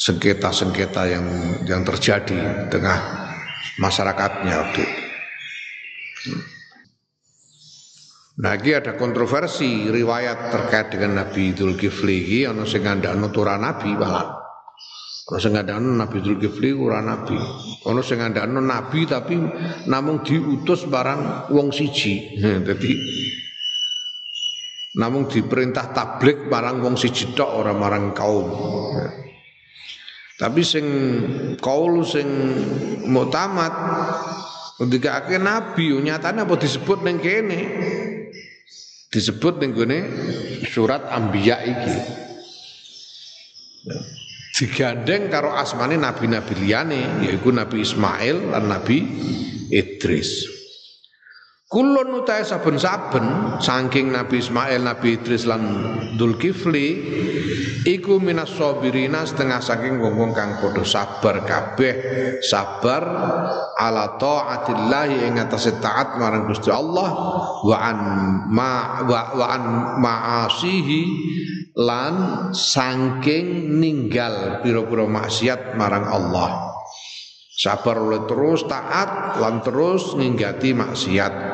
sengketa-sengketa 0.00 1.02
yang 1.12 1.26
yang 1.68 1.84
terjadi 1.84 2.72
tengah 2.72 3.23
masyarakatnya 3.78 4.54
waktu 4.54 4.80
itu. 4.82 5.04
Ini 8.34 8.74
ada 8.74 8.98
kontroversi 8.98 9.86
riwayat 9.94 10.50
terkait 10.50 10.90
dengan 10.90 11.22
Nabi 11.22 11.54
Dzulkifli 11.54 12.42
ini 12.42 12.50
ana 12.50 12.66
sing 12.66 12.82
ngandakno 12.82 13.30
ora 13.30 13.54
nabi 13.54 13.94
malah. 13.94 14.26
Ana 15.30 15.38
sing 15.38 15.54
ngandakno 15.54 15.94
Nabi 15.94 16.18
Dzulkifli 16.18 16.74
ora 16.74 16.98
nabi. 16.98 17.38
Ana 17.86 18.02
sing 18.02 18.18
ngandakno 18.18 18.58
nabi 18.58 19.06
tapi 19.06 19.38
namung 19.86 20.26
diutus 20.26 20.82
barang 20.90 21.54
wong 21.54 21.70
siji. 21.70 22.34
Dadi 22.66 22.92
namung 24.98 25.30
diperintah 25.30 25.94
tablik 25.94 26.50
barang 26.50 26.82
wong 26.82 26.98
siji 26.98 27.38
tok 27.38 27.50
ora 27.54 27.70
marang 27.70 28.10
kaum. 28.10 28.50
Tapi 30.34 30.66
sing 30.66 30.86
kaul 31.62 32.02
sing 32.02 32.26
muktamad 33.06 33.70
ketika 34.82 35.22
akhir 35.22 35.38
nabi 35.38 35.94
nyatanya 36.02 36.42
apa 36.42 36.58
disebut 36.58 37.06
neng 37.06 37.22
kene 37.22 37.60
disebut 39.14 39.62
ning 39.62 39.70
gone 39.70 39.98
surat 40.66 41.06
Anbiya 41.06 41.62
iki. 41.62 41.96
Digandeng 44.54 45.30
karo 45.30 45.54
asmane 45.54 45.94
nabi-nabi 45.98 46.54
liyane 46.58 47.26
yaiku 47.26 47.54
Nabi 47.54 47.82
Ismail 47.82 48.54
lan 48.54 48.70
Nabi 48.70 49.02
Idris. 49.70 50.53
Kulun 51.64 52.20
utai 52.20 52.44
saben-saben 52.44 53.56
saking 53.56 54.12
Nabi 54.12 54.36
Ismail, 54.36 54.84
Nabi 54.84 55.16
Idris 55.16 55.48
lan 55.48 55.64
Dzulkifli 56.20 56.88
iku 57.88 58.20
minas 58.20 58.52
sabirina 58.52 59.24
setengah 59.24 59.64
saking 59.64 59.96
wong-wong 59.96 60.36
kang 60.36 60.60
padha 60.60 60.84
sabar 60.84 61.40
kabeh, 61.40 61.94
sabar 62.44 63.02
ala 63.80 64.20
taatillahi 64.20 65.24
ing 65.24 65.40
atase 65.40 65.80
taat 65.80 66.20
marang 66.20 66.52
Gusti 66.52 66.68
Allah 66.68 67.08
wa 67.64 67.76
an 67.80 67.98
ma 68.52 69.00
wa, 69.08 69.20
wa 69.32 69.46
an 69.48 69.64
maasihi 70.04 71.02
lan 71.80 72.14
saking 72.52 73.72
ninggal 73.80 74.60
pira-pira 74.60 75.08
maksiat 75.08 75.80
marang 75.80 76.12
Allah. 76.12 76.76
Sabar 77.54 78.02
oleh 78.02 78.26
terus 78.26 78.66
taat 78.66 79.38
lan 79.38 79.62
terus 79.62 80.18
ninggati 80.18 80.74
maksiat. 80.74 81.53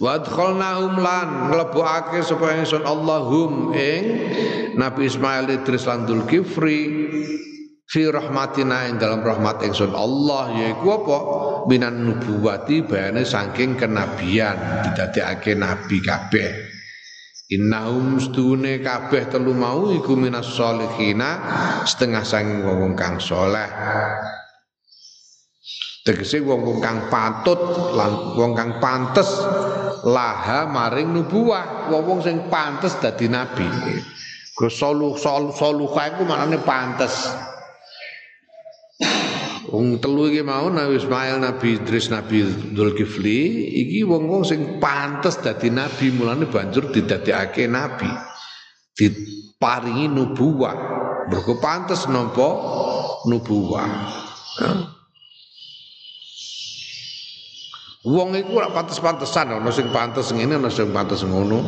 Wa 0.00 0.16
adkhalnahum 0.16 0.96
lan 0.96 1.52
nglebokake 1.52 2.24
sapa 2.24 2.56
ingsun 2.56 2.88
Allahum 2.88 3.76
ing 3.76 4.02
Nabi 4.80 5.12
Ismail 5.12 5.60
Idris 5.60 5.84
lan 5.84 6.08
Dzulkifli 6.08 6.80
fi 7.84 8.08
rahmatina 8.08 8.88
ing 8.88 8.96
dalam 8.96 9.20
rahmat 9.20 9.60
ingsun 9.60 9.92
Allah 9.92 10.56
yaiku 10.56 10.88
apa 11.04 11.18
minan 11.68 12.00
nubuwati 12.00 12.80
bayane 12.80 13.28
saking 13.28 13.76
kenabian 13.76 14.88
didadekake 14.88 15.52
nabi 15.52 16.00
kabeh 16.00 16.70
Innahum 17.50 18.22
stune 18.22 18.78
kabeh 18.78 19.26
telu 19.26 19.50
mau 19.58 19.90
iku 19.90 20.14
minas 20.14 20.54
solihina 20.54 21.30
setengah 21.82 22.22
sang 22.22 22.62
wong 22.62 22.94
kang 22.94 23.18
soleh. 23.18 23.66
Tegese 26.06 26.38
wong 26.46 26.78
kang 26.78 27.10
patut 27.10 27.58
lan 27.98 28.38
wong 28.38 28.54
kang 28.54 28.78
pantes 28.78 29.26
laha 30.04 30.68
maring 30.70 31.12
nubuwah, 31.12 31.90
wong 31.92 32.20
sing 32.24 32.48
pantes 32.48 32.96
dadi 33.00 33.28
nabi. 33.28 33.66
Go 34.56 34.68
solu 34.68 35.16
sol 35.16 35.56
soluh 35.56 35.88
iku 35.88 36.22
maknane 36.28 36.60
pantes. 36.60 37.32
Wong 39.70 40.02
telu 40.02 40.26
iki 40.26 40.42
mau 40.42 40.66
Nabi 40.66 40.98
Ismail, 40.98 41.38
Nabi 41.38 41.78
Idris, 41.78 42.10
Nabi 42.10 42.42
Dzulkifli 42.74 43.70
iki 43.70 44.02
wong-wong 44.02 44.42
sing 44.42 44.82
pantes 44.82 45.38
dadi 45.38 45.70
nabi 45.70 46.10
mulane 46.10 46.50
banjur 46.50 46.90
didadekake 46.90 47.70
nabi. 47.70 48.10
Diparingi 48.92 50.10
nubuwah. 50.10 50.76
Mergo 51.30 51.56
pantes 51.62 52.10
nampa 52.10 52.50
nubuwah. 53.30 53.88
Wong 58.00 58.32
iku 58.32 58.56
ora 58.56 58.72
pantes-pantesan 58.72 59.60
ana 59.60 59.68
sing 59.68 59.92
pantes 59.92 60.32
ngene 60.32 60.56
ana 60.56 60.72
sing 60.72 60.88
pantes 60.88 61.20
ngono. 61.20 61.60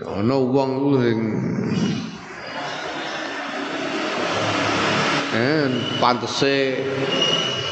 Ana 0.00 0.36
wong 0.40 0.70
sing 0.96 1.18
eh 5.36 5.68
pantese 6.00 6.56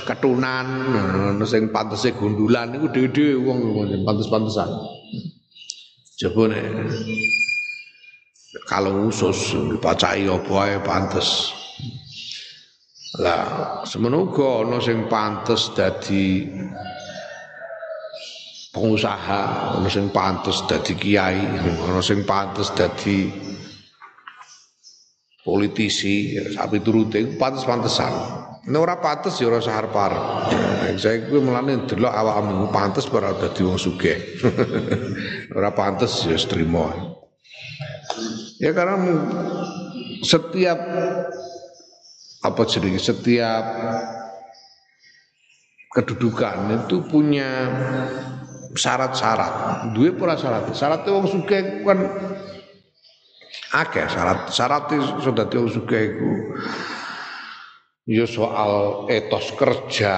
ketunan 0.04 0.92
ono 1.32 1.44
sing 1.48 1.72
pantese 1.72 2.12
gundulan 2.12 2.76
niku 2.76 2.92
dhewe-dhewe 2.92 3.40
wong 3.40 3.58
pantes-pantesan 4.04 4.68
coba 6.14 6.42
nek 6.52 6.64
kalau 8.68 9.08
usus 9.08 9.56
dipacai 9.72 10.28
apa 10.28 10.54
ae 10.68 10.76
pantes 10.84 11.50
lah 13.22 13.82
semono 13.86 14.26
uga 14.26 14.66
ana 14.66 14.82
sing 14.82 15.06
pantes 15.06 15.70
dadi 15.70 16.50
pengusaha 18.74 19.78
ana 19.78 19.86
sing 19.86 20.10
pantes 20.10 20.66
dadi 20.66 20.98
kiai 20.98 21.38
ana 21.86 22.02
sing 22.02 22.26
pantes 22.26 22.74
dadi 22.74 23.30
politisi 25.44 26.40
sapi 26.56 26.80
turute 26.80 27.36
pantes-pantesan. 27.36 28.12
Nek 28.64 28.80
ora 28.80 28.96
pantes 28.96 29.36
ya 29.36 29.52
ora 29.52 29.60
sahar 29.60 29.92
par. 29.92 30.12
Saya 30.96 31.28
kuwi 31.28 31.44
mulane 31.44 31.84
delok 31.84 32.08
awakmu 32.08 32.72
pantes 32.72 33.04
ora 33.12 33.36
dadi 33.36 33.60
wong 33.60 33.76
sugih. 33.76 34.16
ora 35.58 35.68
pantes 35.76 36.24
ya 36.24 36.40
trimo. 36.48 36.88
Ya 38.56 38.72
karena 38.72 38.96
setiap 40.24 40.80
apa 42.44 42.62
jenenge 42.68 43.00
setiap 43.00 43.64
kedudukan 45.96 46.84
itu 46.84 47.00
punya 47.08 47.72
syarat-syarat. 48.76 49.88
Duwe 49.96 50.12
ora 50.18 50.36
syarat. 50.36 50.68
Syarat 50.76 51.06
wong 51.08 51.24
sugih 51.30 51.86
kan 51.86 51.98
akeh 53.72 54.06
syarat. 54.10 54.50
Syarat 54.52 54.84
sudah 55.24 55.46
wong 55.48 55.70
sugih 55.72 56.02
iku 56.12 56.32
ya 58.04 58.28
soal 58.28 59.06
etos 59.08 59.54
kerja. 59.56 60.16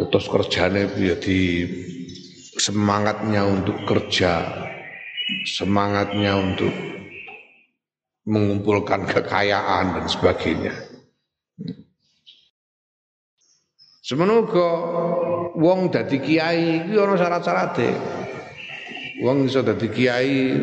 Etos 0.00 0.30
kerjane 0.30 0.88
ya 0.96 1.18
di 1.18 1.66
semangatnya 2.56 3.44
untuk 3.44 3.84
kerja, 3.84 4.48
semangatnya 5.44 6.40
untuk 6.40 6.72
mengumpulkan 8.24 9.04
kekayaan 9.04 10.00
dan 10.00 10.06
sebagainya. 10.08 10.74
Semenuga 14.06 14.70
wong 15.58 15.90
dadi 15.90 16.22
kiai 16.22 16.86
iki 16.86 16.94
ana 16.94 17.18
syarat-syarate. 17.18 17.90
Wong 19.18 19.50
iso 19.50 19.66
dadi 19.66 19.90
kiai 19.90 20.54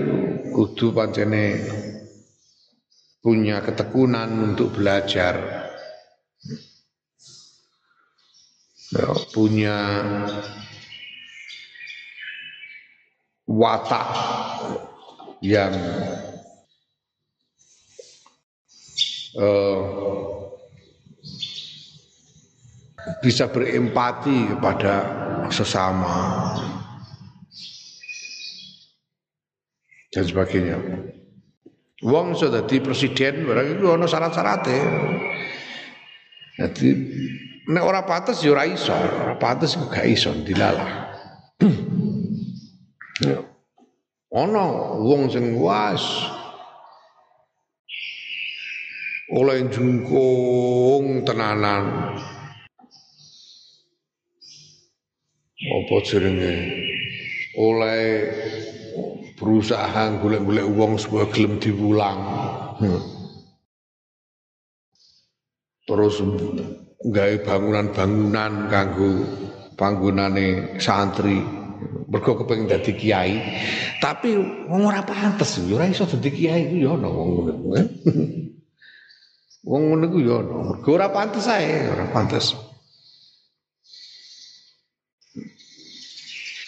kudu 0.47 0.95
pancene 0.95 1.59
punya 3.19 3.59
ketekunan 3.59 4.31
untuk 4.55 4.79
belajar. 4.79 5.59
Ya, 8.95 9.11
punya 9.35 9.77
watak 13.43 14.07
yang 15.43 15.75
uh, 19.35 20.42
bisa 23.19 23.51
berempati 23.51 24.55
kepada 24.55 24.93
sesama 25.51 26.15
dan 30.13 30.23
sebagainya. 30.23 30.77
Wong 32.03 32.35
sudah 32.35 32.67
di 32.67 32.83
presiden 32.83 33.47
barang 33.47 33.79
itu 33.79 33.85
ono 33.87 34.05
syarat-syaratnya. 34.07 34.83
Jadi 36.59 36.89
nek 37.71 37.83
ora 37.83 38.03
pantes 38.03 38.43
ya 38.43 38.51
ora 38.51 38.67
iso, 38.67 38.91
ora 38.91 39.39
gak 39.39 40.05
iso 40.05 40.35
dilalah. 40.43 41.15
ono 44.43 44.65
wong 45.05 45.29
sing 45.29 45.55
was 45.61 46.01
oleh 49.33 49.65
jungkung 49.69 51.21
tenanan 51.25 52.13
apa 55.63 55.95
jenenge 56.03 56.55
oleh 57.55 58.01
berusaha 59.39 60.19
golek-golek 60.19 60.67
uang 60.67 60.99
supaya 60.99 61.25
gelem 61.31 61.59
diwulang. 61.59 62.19
Hmm. 62.79 63.01
Terus 65.83 66.23
gawe 67.03 67.35
bangunan-bangunan 67.43 68.71
kanggo 68.71 69.11
panggonane 69.75 70.79
santri. 70.79 71.39
Mergo 72.03 72.37
kepengin 72.37 72.69
dadi 72.69 72.93
kiai, 72.93 73.41
tapi 73.97 74.37
wong 74.69 74.85
ora 74.85 75.01
pantes, 75.01 75.57
ora 75.65 75.89
iso 75.89 76.05
dadi 76.05 76.29
kiai 76.29 76.69
ku 76.69 76.77
ya 76.77 76.93
ana 76.93 77.09
wong 77.09 77.29
ngono. 77.33 77.53
Wong 79.65 79.81
ngono 79.89 80.05
ku 80.13 80.19
ya 80.21 80.37
ana, 80.45 80.55
mergo 80.61 80.89
ora 80.93 81.09
pantes 81.09 81.49
ae, 81.49 81.89
ora 81.89 82.05
pantes. 82.13 82.53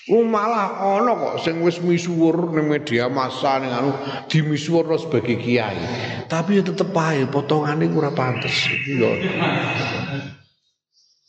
Oh 0.06 0.22
malah 0.22 1.01
ana 1.01 1.18
kok 1.18 1.36
sing 1.41 1.66
wis 1.66 1.82
misuwur 1.82 2.53
ning 2.53 2.70
media 2.70 3.10
massa 3.10 3.58
ning 3.58 3.74
anu 3.74 3.89
dimisuwurno 4.30 5.01
sebagai 5.01 5.41
kiai. 5.41 5.82
Tapi 6.30 6.62
ya 6.62 6.64
tetep 6.66 6.93
ae 6.93 7.26
potongane 7.26 7.89
ora 7.89 8.14
pantes. 8.14 8.70
Iku 8.70 9.01
ya. 9.01 9.10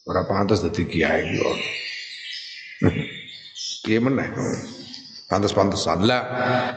Ora 0.05 0.29
pantes 0.29 0.61
dadi 0.61 0.85
kiai 0.85 1.25
yo. 1.41 1.49
Piye 3.87 3.97
meneh? 3.97 4.29
Pantes-pantesan. 5.27 6.05
Lah 6.05 6.23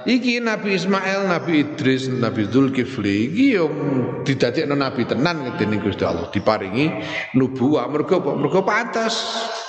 iki 0.08 0.39
Nabi 0.39 0.80
Ismail, 0.80 1.28
Nabi 1.28 1.68
Idris, 1.68 2.08
Nabi 2.08 2.47
Zulkifli 2.47 3.28
iki 3.28 3.60
yo 3.60 3.68
didadekno 4.24 4.74
nabi 4.74 5.04
tenan 5.04 5.52
dening 5.60 5.84
Gusti 5.84 6.08
Allah 6.08 6.32
diparingi 6.32 6.95
nubuwah 7.36 7.91
mergo 7.91 8.24
mergo 8.39 8.64
pantes. 8.64 9.20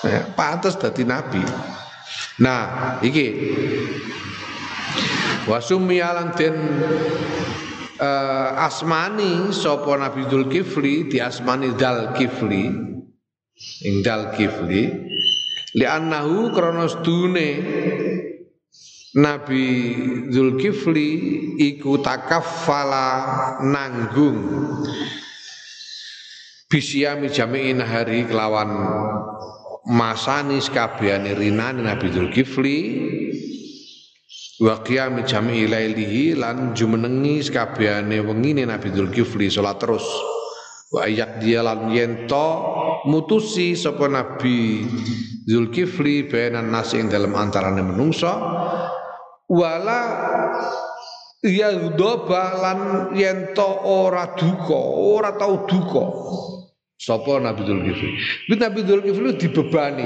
Ya, 0.07 0.31
pantes 0.39 0.78
dadi 0.78 1.03
nabi. 1.03 1.43
Nah, 2.39 3.03
iki. 3.03 3.28
Wasumi 5.51 5.99
alang 5.99 6.37
den 6.39 6.55
uh, 7.99 8.49
asmani 8.64 9.51
sapa 9.51 9.99
Nabi 9.99 10.28
Dzulkifli 10.31 11.11
di 11.11 11.18
asmani 11.18 11.74
Dal 11.74 12.14
Kifli 12.14 12.70
ing 13.85 13.95
Dal 14.05 14.31
Kifli 14.37 14.83
li 15.74 15.87
annahu 15.87 16.55
krana 16.55 16.87
sedune 16.87 17.51
Nabi 19.11 19.66
Zulkifli 20.31 21.11
iku 21.59 21.99
takaffala 21.99 23.59
nanggung. 23.59 24.39
Bisyami 26.70 27.26
jami'in 27.26 27.83
hari 27.83 28.31
kelawan 28.31 28.70
masani 29.89 30.61
sekabehane 30.61 31.33
rinane 31.33 31.81
Nabi 31.81 32.12
Dzulkifli 32.12 32.78
wa 34.61 34.85
qiyam 34.85 35.24
jami 35.24 35.64
lailihi 35.64 36.37
lan 36.37 36.76
jumenengi 36.76 37.41
sekabehane 37.41 38.20
wengine 38.20 38.68
Nabi 38.68 38.93
Dzulkifli 38.93 39.49
salat 39.49 39.81
terus. 39.81 40.05
Wa 40.91 41.07
ayak 41.07 41.39
dia 41.39 41.62
yento 41.95 42.49
mutusi 43.07 43.78
sapa 43.78 44.11
Nabi 44.11 44.85
Zulkifli 45.47 46.28
benan 46.28 46.68
nasi 46.68 47.01
ing 47.01 47.09
dalam 47.09 47.33
antarane 47.39 47.81
menungsa 47.81 48.33
wala 49.51 50.01
ya 51.43 51.74
lan 51.74 53.11
yento 53.16 53.70
ora 53.83 54.37
duka 54.37 54.78
ora 55.01 55.35
tau 55.35 55.64
duka 55.64 56.05
Sapa 57.01 57.41
Nabi 57.41 57.65
Dzulkifli? 57.65 58.09
Nabi 58.61 58.85
Dzulkifli 58.85 59.31
dibebani 59.41 60.05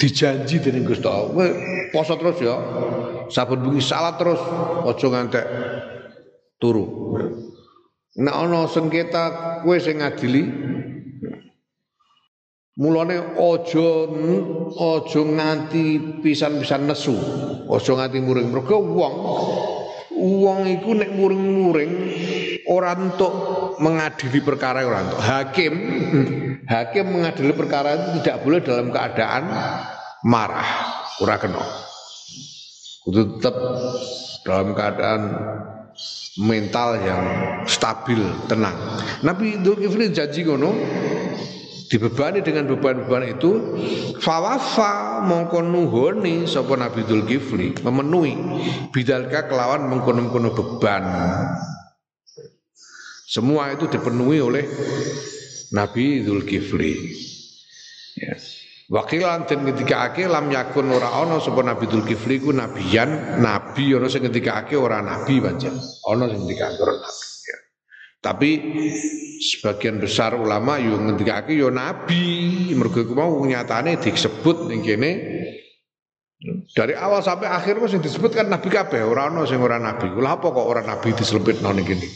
dijanji 0.00 0.56
dening 0.64 0.88
Gusti 0.88 1.04
Allah. 1.04 1.52
Poso 1.92 2.16
terus 2.16 2.40
ya. 2.40 2.56
Saben 3.28 3.60
bengi 3.60 3.84
salat 3.84 4.16
terus, 4.16 4.40
aja 4.88 5.06
ngantek 5.12 5.44
turu. 6.56 6.84
Nek 8.16 8.32
ana 8.32 8.64
sengketa 8.64 9.24
kowe 9.60 9.76
sing 9.76 10.00
ngadili 10.00 10.44
Mulane 12.76 13.16
aja 13.40 13.88
aja 14.76 15.20
nganti 15.24 15.84
pisan-pisan 16.20 16.84
nesu, 16.84 17.16
aja 17.72 17.92
nganti 17.96 18.20
muring. 18.20 18.52
Mergo 18.52 18.84
wong 18.84 19.14
wong 20.12 20.60
iku 20.68 20.92
nek 20.92 21.08
muring-muring 21.12 21.92
ora 22.66 22.98
untuk 22.98 23.32
mengadili 23.78 24.42
perkara 24.42 24.82
ora 24.82 25.06
untuk 25.06 25.22
hakim 25.22 25.72
hakim 26.72 27.04
mengadili 27.06 27.54
perkara 27.54 27.94
itu 27.94 28.08
tidak 28.22 28.42
boleh 28.42 28.60
dalam 28.62 28.90
keadaan 28.90 29.42
marah. 30.26 30.68
Ora 31.22 31.38
kena. 31.38 31.62
Kudu 33.06 33.38
tetap 33.38 33.54
dalam 34.42 34.74
keadaan 34.74 35.20
mental 36.42 36.98
yang 37.00 37.24
stabil 37.64 38.20
tenang. 38.50 38.76
Nabi 39.22 39.62
Dzulkifli 39.62 40.12
janji 40.12 40.42
ngono 40.44 40.74
dibebani 41.86 42.42
dengan 42.42 42.66
beban-beban 42.66 43.38
itu 43.38 43.78
fawafa 44.18 45.22
mongko 45.22 45.62
nuhoni 45.62 46.50
sapa 46.50 46.74
Nabi 46.74 47.06
Dzulkifli 47.06 47.80
memenuhi. 47.80 48.34
Bidalka 48.90 49.46
kelawan 49.46 49.86
mengkono-kono 49.86 50.50
beban 50.52 51.04
semua 53.36 53.68
itu 53.68 53.84
dipenuhi 53.84 54.40
oleh 54.40 54.64
Nabi 55.76 56.24
Zulkifli. 56.24 56.92
Ya. 58.16 58.32
Wakilan 58.86 59.50
dan 59.50 59.66
ketika 59.66 60.08
ake 60.08 60.30
lam 60.30 60.48
yakun 60.48 60.88
ora 60.88 61.20
ono 61.20 61.42
sapa 61.42 61.60
Nabi 61.60 61.90
Zulkifli 61.90 62.38
ku 62.38 62.54
nabiyan, 62.54 63.42
nabi 63.42 63.92
ono 63.92 64.06
sing 64.06 64.24
ketika 64.30 64.62
ake 64.62 64.78
ora 64.78 65.02
nabi 65.02 65.42
pancen. 65.42 65.74
Ono 66.06 66.24
sing 66.30 66.46
ketika 66.46 66.70
ake 66.70 66.80
ora 66.80 66.94
nabi. 66.96 67.24
Ya. 67.44 67.58
Tapi 68.22 68.50
sebagian 69.42 69.98
besar 69.98 70.38
ulama 70.38 70.78
yo 70.78 70.96
ngendikake 71.02 71.52
yo 71.52 71.68
nabi, 71.68 72.70
mergo 72.78 73.02
iku 73.02 73.12
mau 73.18 73.36
nyatane 73.42 73.98
disebut 73.98 74.70
ning 74.70 74.86
kene 74.86 75.10
dari 76.72 76.94
awal 76.94 77.26
sampai 77.26 77.50
akhir 77.50 77.82
kok 77.82 77.90
sing 77.90 78.00
disebut 78.00 78.38
kan 78.38 78.46
nabi 78.46 78.70
kabeh, 78.70 79.02
ora 79.02 79.28
ono 79.28 79.44
sing 79.50 79.58
ora 79.58 79.82
nabi. 79.82 80.08
Lha 80.14 80.38
apa 80.38 80.46
kok 80.46 80.62
ora 80.62 80.86
nabi 80.86 81.10
diselempitno 81.10 81.74
ning 81.74 81.84
kene? 81.84 82.06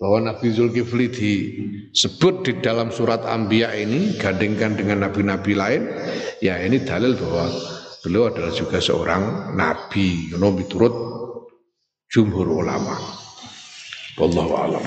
Bahwa 0.00 0.32
Nabi 0.32 0.48
Zulkifli 0.48 1.06
disebut 1.12 2.48
di 2.48 2.52
dalam 2.64 2.88
surat 2.88 3.20
Anbiya 3.20 3.76
ini 3.76 4.16
gandengkan 4.16 4.72
dengan 4.72 5.04
nabi-nabi 5.04 5.52
lain 5.52 5.92
ya 6.40 6.56
ini 6.56 6.80
dalil 6.80 7.20
bahwa 7.20 7.52
beliau 8.00 8.32
adalah 8.32 8.48
juga 8.56 8.80
seorang 8.80 9.52
nabi 9.60 10.32
know, 10.32 10.56
turut 10.64 10.96
jumhur 12.08 12.48
ulama. 12.48 12.96
Wallahu 14.16 14.52
a'lam 14.56 14.84